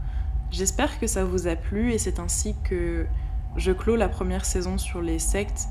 J'espère 0.52 1.00
que 1.00 1.08
ça 1.08 1.24
vous 1.24 1.48
a 1.48 1.56
plu 1.56 1.94
et 1.94 1.98
c'est 1.98 2.20
ainsi 2.20 2.56
que 2.66 3.06
je 3.56 3.72
clôt 3.72 3.96
la 3.96 4.10
première 4.10 4.46
saison 4.46 4.78
sur 4.78 5.02
les 5.02 5.20
sectes 5.20 5.68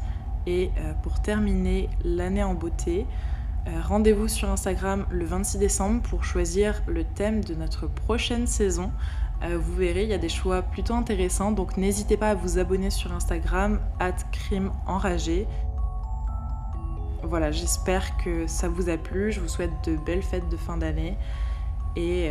et 0.47 0.71
euh, 0.79 0.93
pour 1.03 1.21
terminer 1.21 1.89
l'année 2.05 2.43
en 2.43 2.55
beauté, 2.55 3.07
euh, 3.67 3.81
rendez-vous 3.87 4.29
sur 4.29 4.51
Instagram 4.51 5.07
le 5.11 5.25
26 5.25 5.59
décembre 5.59 6.03
pour 6.03 6.25
choisir 6.25 6.83
le 6.87 7.05
thème 7.05 7.45
de 7.45 7.55
notre 7.55 7.87
prochaine 7.87 8.47
saison. 8.47 8.91
Euh, 9.43 9.59
vous 9.59 9.75
verrez, 9.75 10.03
il 10.03 10.09
y 10.09 10.15
a 10.15 10.19
des 10.19 10.29
choix 10.29 10.63
plutôt 10.63 10.95
intéressants, 10.95 11.53
donc 11.53 11.77
n'hésitez 11.77 12.17
pas 12.17 12.31
à 12.31 12.35
vous 12.35 12.59
abonner 12.59 12.91
sur 12.91 13.13
Instagram, 13.13 13.81
at 14.01 14.17
crime 14.33 14.73
enragé. 14.87 15.47
Voilà, 17.23 17.53
j'espère 17.53 18.17
que 18.17 18.47
ça 18.49 18.69
vous 18.69 18.89
a 18.89 18.97
plu, 18.97 19.31
je 19.31 19.41
vous 19.41 19.49
souhaite 19.49 19.73
de 19.85 19.97
belles 19.97 20.23
fêtes 20.23 20.49
de 20.49 20.57
fin 20.57 20.77
d'année 20.77 21.17
et 21.95 22.31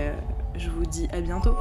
je 0.55 0.69
vous 0.69 0.85
dis 0.85 1.07
à 1.13 1.21
bientôt. 1.21 1.55